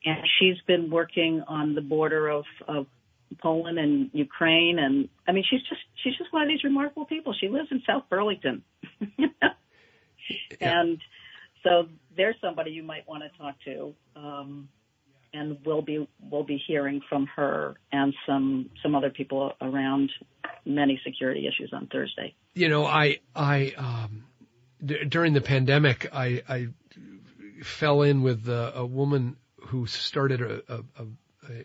And 0.06 0.20
she's 0.40 0.58
been 0.68 0.90
working 0.90 1.44
on 1.48 1.76
the 1.76 1.82
border 1.82 2.28
of, 2.28 2.46
of 2.68 2.88
Poland 3.42 3.80
and 3.80 4.10
Ukraine, 4.14 4.78
and 4.80 5.08
I 5.28 5.32
mean, 5.32 5.44
she's 5.50 5.62
just 5.62 5.82
she's 6.04 6.16
just 6.18 6.34
one 6.34 6.42
of 6.44 6.50
these 6.50 6.64
remarkable 6.64 7.06
people. 7.06 7.34
She 7.40 7.48
lives 7.48 7.70
in 7.72 7.82
South 7.88 8.04
Burlington, 8.10 8.64
Yeah. 9.20 10.82
and 10.82 11.00
so 11.64 11.88
there's 12.16 12.36
somebody 12.42 12.72
you 12.72 12.84
might 12.84 13.08
want 13.08 13.24
to 13.24 13.38
talk 13.38 13.56
to. 13.66 13.94
Um, 14.16 14.70
and 15.34 15.58
we'll 15.66 15.82
be 15.82 16.06
we'll 16.30 16.44
be 16.44 16.62
hearing 16.68 17.02
from 17.08 17.26
her 17.38 17.76
and 17.94 18.14
some 18.28 18.70
some 18.84 18.96
other 18.96 19.10
people 19.10 19.54
around 19.62 20.12
many 20.66 21.00
security 21.06 21.48
issues 21.48 21.72
on 21.74 21.88
Thursday. 21.88 22.36
you 22.54 22.68
know, 22.70 22.86
I, 22.86 23.20
I, 23.36 23.74
um, 23.78 24.26
d- 24.84 25.06
during 25.06 25.34
the 25.34 25.42
pandemic, 25.42 26.10
I, 26.14 26.44
I 26.48 26.68
fell 27.64 28.02
in 28.02 28.22
with 28.24 28.48
a, 28.50 28.74
a 28.76 28.86
woman 28.86 29.38
who 29.68 29.86
started 29.86 30.42
a, 30.42 30.62
a, 30.68 30.84
a, 31.00 31.06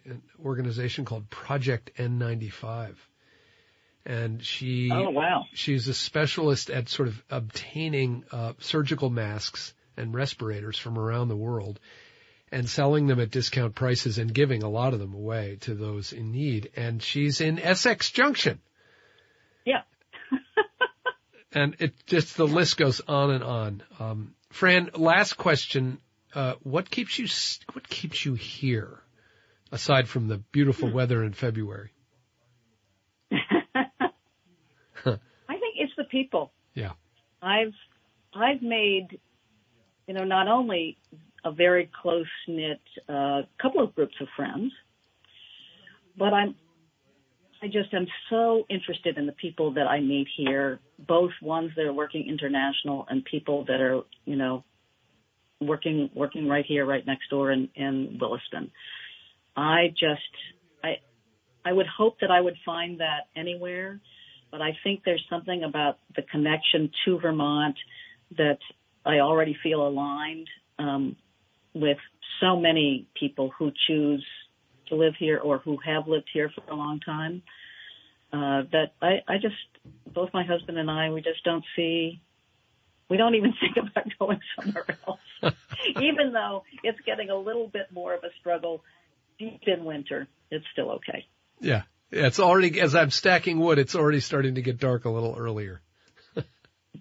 an 0.05 0.23
organization 0.45 1.05
called 1.05 1.29
Project 1.29 1.91
N95. 1.99 2.95
And 4.07 4.43
she, 4.45 4.89
Oh 4.93 5.11
wow! 5.11 5.47
she's 5.53 5.89
a 5.89 5.95
specialist 5.95 6.71
at 6.71 6.89
sort 6.89 7.09
of 7.09 7.21
obtaining, 7.29 8.23
uh, 8.31 8.53
surgical 8.61 9.11
masks 9.11 9.75
and 9.97 10.15
respirators 10.15 10.79
from 10.79 10.99
around 10.99 11.29
the 11.29 11.37
world 11.37 11.81
and 12.53 12.69
selling 12.69 13.07
them 13.07 13.21
at 13.21 13.31
discount 13.31 13.75
prices 13.75 14.19
and 14.19 14.33
giving 14.33 14.63
a 14.63 14.69
lot 14.69 14.93
of 14.95 15.01
them 15.01 15.15
away 15.15 15.59
to 15.63 15.75
those 15.75 16.13
in 16.13 16.31
need. 16.33 16.71
And 16.77 17.03
she's 17.03 17.41
in 17.41 17.59
Essex 17.59 18.11
Junction. 18.11 18.61
Yeah. 19.65 19.83
and 21.53 21.77
it 21.81 21.95
just 22.07 22.37
the 22.37 22.47
list 22.47 22.77
goes 22.77 23.01
on 23.09 23.31
and 23.31 23.43
on. 23.45 23.83
Um, 23.99 24.35
Fran, 24.51 24.91
last 24.95 25.35
question. 25.35 25.99
uh, 26.35 26.55
what 26.63 26.89
keeps 26.91 27.19
you 27.19 27.27
what 27.73 27.89
keeps 27.89 28.25
you 28.25 28.35
here, 28.35 29.01
aside 29.73 30.09
from 30.09 30.29
the 30.29 30.39
beautiful 30.39 30.91
weather 30.93 31.25
in 31.25 31.33
February? 31.33 31.91
I 33.33 33.39
think 35.05 35.77
it's 35.79 35.93
the 35.97 36.05
people. 36.05 36.53
Yeah. 36.75 36.93
I've 37.43 37.75
I've 38.35 38.63
made, 38.63 39.19
you 40.07 40.15
know, 40.15 40.25
not 40.25 40.49
only 40.49 40.97
a 41.45 41.53
very 41.53 41.91
close 42.03 42.27
knit 42.49 42.81
uh, 43.09 43.43
couple 43.61 43.83
of 43.83 43.95
groups 43.95 44.15
of 44.21 44.29
friends, 44.37 44.73
but 46.19 46.33
I'm 46.33 46.55
I 47.63 47.69
just 47.69 47.93
am 47.95 48.07
so 48.29 48.65
interested 48.69 49.17
in 49.17 49.27
the 49.27 49.33
people 49.33 49.73
that 49.75 49.87
I 49.87 50.01
meet 50.01 50.29
here, 50.37 50.79
both 50.99 51.31
ones 51.41 51.71
that 51.77 51.87
are 51.87 51.93
working 51.93 52.29
international 52.29 53.07
and 53.09 53.25
people 53.25 53.65
that 53.65 53.81
are, 53.81 54.03
you 54.25 54.37
know, 54.37 54.63
working 55.61 56.11
working 56.15 56.49
right 56.49 56.65
here, 56.67 56.85
right 56.85 57.05
next 57.07 57.31
door 57.31 57.51
in, 57.51 57.69
in 57.75 58.19
Williston. 58.21 58.71
I 59.57 59.89
just 59.89 60.21
I 60.85 60.97
I 61.65 61.73
would 61.73 61.87
hope 61.87 62.21
that 62.21 62.31
I 62.31 62.41
would 62.41 62.57
find 62.65 63.01
that 63.01 63.29
anywhere, 63.35 64.01
but 64.51 64.61
I 64.61 64.77
think 64.85 65.03
there's 65.05 65.25
something 65.31 65.65
about 65.65 65.99
the 66.15 66.23
connection 66.23 66.91
to 67.05 67.19
Vermont 67.19 67.77
that 68.37 68.59
I 69.07 69.21
already 69.21 69.57
feel 69.63 69.87
aligned 69.87 70.49
um, 70.79 71.17
with 71.75 71.99
so 72.41 72.59
many 72.59 73.07
people 73.19 73.53
who 73.57 73.71
choose 73.87 74.25
to 74.89 74.97
live 74.97 75.15
here 75.19 75.39
or 75.39 75.59
who 75.59 75.79
have 75.85 76.09
lived 76.09 76.29
here 76.33 76.51
for 76.55 76.73
a 76.73 76.75
long 76.75 77.01
time. 77.01 77.43
Uh, 78.33 78.63
that 78.73 78.93
I, 79.01 79.23
I 79.29 79.37
just, 79.41 79.55
both 80.13 80.31
my 80.35 80.45
husband 80.45 80.77
and 80.77 80.91
I, 80.91 81.11
we 81.11 81.23
just 81.23 81.45
don't 81.45 81.65
see, 81.77 82.21
we 83.09 83.17
don't 83.17 83.37
even 83.37 83.55
think 83.61 83.77
about 83.77 84.07
going 84.19 84.41
somewhere 84.61 84.99
else. 85.07 85.55
even 86.01 86.33
though 86.33 86.65
it's 86.83 86.99
getting 87.07 87.31
a 87.31 87.37
little 87.37 87.69
bit 87.69 87.87
more 87.93 88.15
of 88.15 88.25
a 88.25 88.31
struggle 88.41 88.83
deep 89.39 89.63
in 89.67 89.85
winter, 89.85 90.27
it's 90.51 90.65
still 90.73 90.91
okay. 90.93 91.27
Yeah. 91.61 91.83
It's 92.11 92.41
already, 92.41 92.81
as 92.81 92.95
I'm 92.95 93.11
stacking 93.11 93.59
wood, 93.59 93.79
it's 93.79 93.95
already 93.95 94.21
starting 94.21 94.57
to 94.57 94.63
get 94.63 94.79
dark 94.79 95.05
a 95.05 95.11
little 95.11 95.37
earlier. 95.37 95.81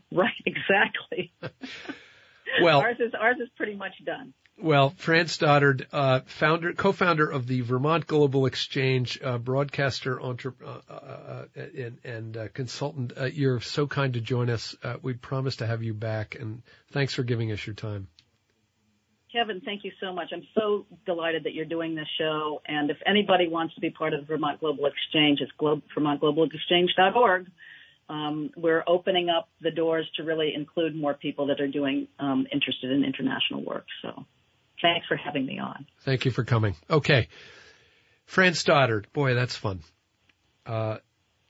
right, 0.11 0.33
exactly. 0.45 1.33
well, 2.61 2.81
ours 2.81 2.97
is, 2.99 3.13
ours 3.19 3.37
is 3.41 3.49
pretty 3.55 3.75
much 3.75 3.93
done. 4.05 4.33
Well, 4.57 4.91
Fran 4.91 5.27
Stoddard, 5.27 5.85
uh, 5.91 6.21
founder, 6.27 6.71
co-founder 6.71 7.29
of 7.29 7.45
the 7.45 7.59
Vermont 7.59 8.07
Global 8.07 8.45
Exchange, 8.45 9.19
uh, 9.21 9.37
broadcaster, 9.37 10.19
entre- 10.19 10.53
uh, 10.65 10.79
uh, 10.89 10.93
uh 10.93 11.45
and, 11.55 11.99
and 12.05 12.37
uh, 12.37 12.47
consultant, 12.53 13.11
you're 13.33 13.59
so 13.59 13.85
kind 13.85 14.13
to 14.13 14.21
join 14.21 14.49
us. 14.49 14.73
we 15.01 15.13
promise 15.13 15.57
to 15.57 15.67
have 15.67 15.83
you 15.83 15.93
back, 15.93 16.35
and 16.35 16.61
thanks 16.91 17.13
for 17.13 17.23
giving 17.23 17.51
us 17.51 17.67
your 17.67 17.73
time. 17.73 18.07
Kevin, 19.35 19.59
thank 19.65 19.83
you 19.83 19.91
so 19.99 20.13
much. 20.13 20.29
I'm 20.31 20.47
so 20.57 20.85
delighted 21.05 21.43
that 21.43 21.53
you're 21.53 21.65
doing 21.65 21.93
this 21.93 22.07
show. 22.17 22.61
And 22.65 22.89
if 22.89 22.97
anybody 23.05 23.49
wants 23.49 23.75
to 23.75 23.81
be 23.81 23.89
part 23.89 24.13
of 24.13 24.21
the 24.21 24.25
Vermont 24.25 24.61
Global 24.61 24.85
Exchange, 24.85 25.41
it's 25.41 25.51
Glo- 25.57 25.81
vermontglobalexchange.org. 25.95 27.47
Um, 28.07 28.51
we're 28.55 28.83
opening 28.87 29.29
up 29.29 29.49
the 29.61 29.71
doors 29.71 30.07
to 30.17 30.23
really 30.23 30.53
include 30.53 30.95
more 30.95 31.15
people 31.15 31.47
that 31.47 31.59
are 31.59 31.67
doing 31.67 32.07
um, 32.19 32.45
interested 32.51 32.91
in 32.91 33.03
international 33.03 33.63
work. 33.63 33.85
So 34.01 34.25
Thanks 34.81 35.07
for 35.07 35.15
having 35.15 35.45
me 35.45 35.59
on. 35.59 35.85
Thank 36.01 36.25
you 36.25 36.31
for 36.31 36.43
coming. 36.43 36.75
Okay. 36.89 37.27
Fran 38.25 38.53
Stoddard. 38.53 39.07
Boy, 39.13 39.33
that's 39.33 39.55
fun. 39.55 39.81
Uh, 40.65 40.97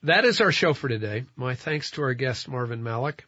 that 0.03 0.25
is 0.25 0.41
our 0.41 0.51
show 0.51 0.73
for 0.73 0.87
today. 0.87 1.25
My 1.35 1.55
thanks 1.55 1.91
to 1.91 2.03
our 2.03 2.13
guest, 2.13 2.47
Marvin 2.47 2.83
Malik 2.83 3.25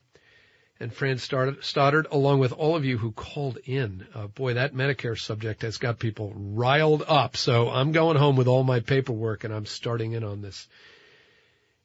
and 0.80 0.94
Fran 0.94 1.18
Stoddard, 1.18 2.08
along 2.12 2.40
with 2.40 2.54
all 2.54 2.76
of 2.76 2.86
you 2.86 2.98
who 2.98 3.12
called 3.12 3.58
in. 3.66 4.06
Uh, 4.14 4.28
boy, 4.28 4.54
that 4.54 4.76
Medicare 4.76 5.18
subject 5.18 5.64
has 5.64 5.78
got 5.78 5.98
people 5.98 6.32
riled 6.36 7.04
up. 7.08 7.36
So 7.36 7.70
I'm 7.70 7.94
going 7.94 8.18
home 8.18 8.36
with 8.36 8.48
all 8.48 8.64
my 8.64 8.82
paperwork 8.82 9.44
and 9.44 9.54
I'm 9.54 9.66
starting 9.66 10.12
in 10.12 10.24
on 10.24 10.42
this. 10.42 10.68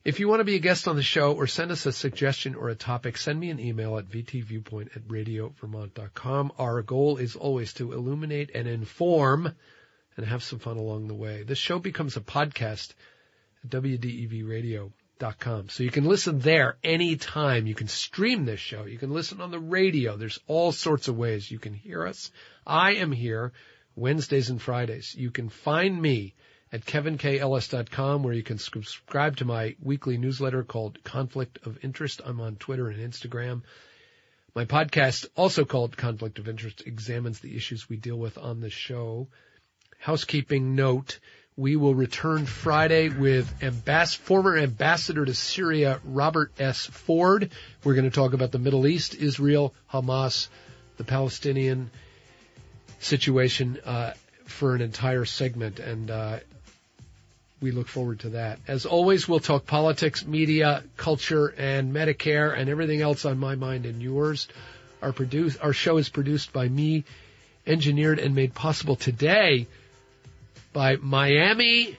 If 0.05 0.19
you 0.19 0.27
want 0.27 0.41
to 0.41 0.45
be 0.45 0.57
a 0.57 0.61
guest 0.61 0.89
on 0.89 0.97
the 0.97 1.03
show 1.03 1.33
or 1.33 1.47
send 1.47 1.71
us 1.71 1.87
a 1.87 1.93
suggestion 1.93 2.57
or 2.57 2.69
a 2.69 2.75
topic, 2.75 3.17
send 3.17 3.39
me 3.39 3.51
an 3.51 3.61
email 3.61 3.97
at 3.99 4.09
vtviewpoint 4.09 4.97
at 4.97 5.07
radiovermont.com. 5.07 6.53
Our 6.59 6.83
goal 6.83 7.19
is 7.19 7.37
always 7.37 7.73
to 7.75 7.93
illuminate 7.93 8.51
and 8.53 8.67
inform 8.67 9.55
and 10.17 10.27
have 10.27 10.43
some 10.43 10.59
fun 10.59 10.77
along 10.77 11.07
the 11.07 11.15
way. 11.15 11.45
This 11.45 11.59
show 11.59 11.79
becomes 11.79 12.17
a 12.17 12.21
podcast 12.21 12.95
at 13.63 13.71
wdevradio.com. 13.71 15.69
So 15.69 15.85
you 15.85 15.91
can 15.93 16.07
listen 16.07 16.41
there 16.41 16.79
anytime. 16.83 17.69
You 17.69 17.77
can 17.77 17.87
stream 17.87 18.45
this 18.45 18.59
show. 18.59 18.87
You 18.87 18.99
can 18.99 19.13
listen 19.13 19.41
on 19.41 19.53
the 19.53 19.61
radio. 19.61 20.17
There's 20.17 20.41
all 20.49 20.73
sorts 20.73 21.07
of 21.07 21.17
ways 21.17 21.49
you 21.49 21.61
can 21.61 21.75
hear 21.75 22.05
us. 22.09 22.33
I 22.67 22.95
am 22.95 23.13
here 23.13 23.53
Wednesdays 23.95 24.51
and 24.51 24.61
Fridays. 24.61 25.15
You 25.15 25.31
can 25.31 25.49
find 25.49 26.03
me 26.03 26.35
at 26.73 26.87
kevinkellis.com 26.87 28.23
where 28.23 28.33
you 28.33 28.43
can 28.43 28.59
subscribe 28.59 29.37
to 29.37 29.45
my 29.45 29.77
weekly 29.83 30.17
newsletter 30.17 30.65
called 30.65 31.05
Conflict 31.05 31.59
of 31.67 31.79
Interest. 31.85 32.21
I'm 32.25 32.41
on 32.41 32.57
Twitter 32.57 32.89
and 32.89 32.99
Instagram. 32.99 33.63
My 34.55 34.65
podcast, 34.65 35.27
also 35.37 35.65
called 35.65 35.97
Conflict 35.97 36.39
of 36.39 36.49
Interest, 36.49 36.83
examines 36.87 37.41
the 37.41 37.57
issues 37.57 37.89
we 37.89 37.97
deal 37.97 38.17
with 38.17 38.39
on 38.39 38.61
the 38.61 38.71
show. 38.71 39.29
Housekeeping 39.99 40.75
note, 40.75 41.21
we 41.57 41.77
will 41.77 41.95
return 41.95 42.47
Friday 42.47 43.11
with 43.11 43.61
ambass- 43.61 44.17
former 44.17 44.57
ambassador 44.57 45.25
to 45.25 45.35
Syria, 45.35 46.01
Robert 46.05 46.53
S. 46.59 46.87
Ford. 46.87 47.51
We're 47.85 47.95
going 47.95 48.11
to 48.11 48.15
talk 48.15 48.33
about 48.33 48.51
the 48.51 48.59
Middle 48.59 48.87
East, 48.87 49.15
Israel, 49.15 49.75
Hamas, 49.93 50.49
the 50.97 51.05
Palestinian 51.05 51.91
situation 52.99 53.79
uh, 53.85 54.15
for 54.45 54.75
an 54.75 54.81
entire 54.81 55.25
segment. 55.27 55.79
And 55.79 56.11
uh, 56.11 56.39
we 57.63 57.71
look 57.71 57.89
forward 57.89 58.21
to 58.21 58.31
that. 58.31 58.59
As 58.67 58.85
always, 58.85 59.29
we'll 59.29 59.41
talk 59.41 59.67
politics, 59.67 60.27
media, 60.27 60.83
culture, 60.97 61.55
and 61.57 61.95
Medicare 61.95 62.57
and 62.57 62.69
everything 62.69 63.01
else 63.01 63.25
on 63.25 63.39
my 63.39 63.55
mind 63.55 63.87
and 63.87 64.03
yours. 64.03 64.49
Our 65.01 65.13
produce, 65.13 65.57
our 65.57 65.73
show 65.73 65.97
is 65.97 66.09
produced 66.09 66.53
by 66.53 66.69
me, 66.69 67.05
engineered 67.67 68.19
and 68.19 68.35
made 68.35 68.55
possible 68.55 68.97
today 68.97 69.69
by 70.73 70.97
Miami 70.97 71.99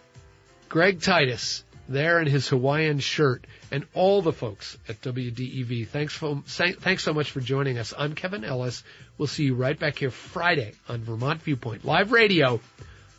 Greg 0.69 1.01
Titus 1.01 1.63
there 1.87 2.19
in 2.19 2.27
his 2.27 2.47
Hawaiian 2.47 2.99
shirt 2.99 3.45
and 3.71 3.85
all 3.93 4.21
the 4.21 4.31
folks 4.31 4.77
at 4.87 5.01
WDEV. 5.01 5.87
Thanks, 5.87 6.13
for, 6.13 6.41
thanks 6.45 7.03
so 7.03 7.13
much 7.13 7.31
for 7.31 7.41
joining 7.41 7.77
us. 7.77 7.93
I'm 7.97 8.15
Kevin 8.15 8.43
Ellis. 8.43 8.83
We'll 9.17 9.27
see 9.27 9.45
you 9.45 9.55
right 9.55 9.77
back 9.77 9.97
here 9.99 10.11
Friday 10.11 10.73
on 10.87 11.03
Vermont 11.03 11.41
Viewpoint 11.41 11.85
Live 11.85 12.11
Radio 12.11 12.61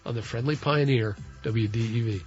on 0.05 0.15
the 0.15 0.23
Friendly 0.23 0.57
Pioneer 0.57 1.17
WDEV. 1.45 2.23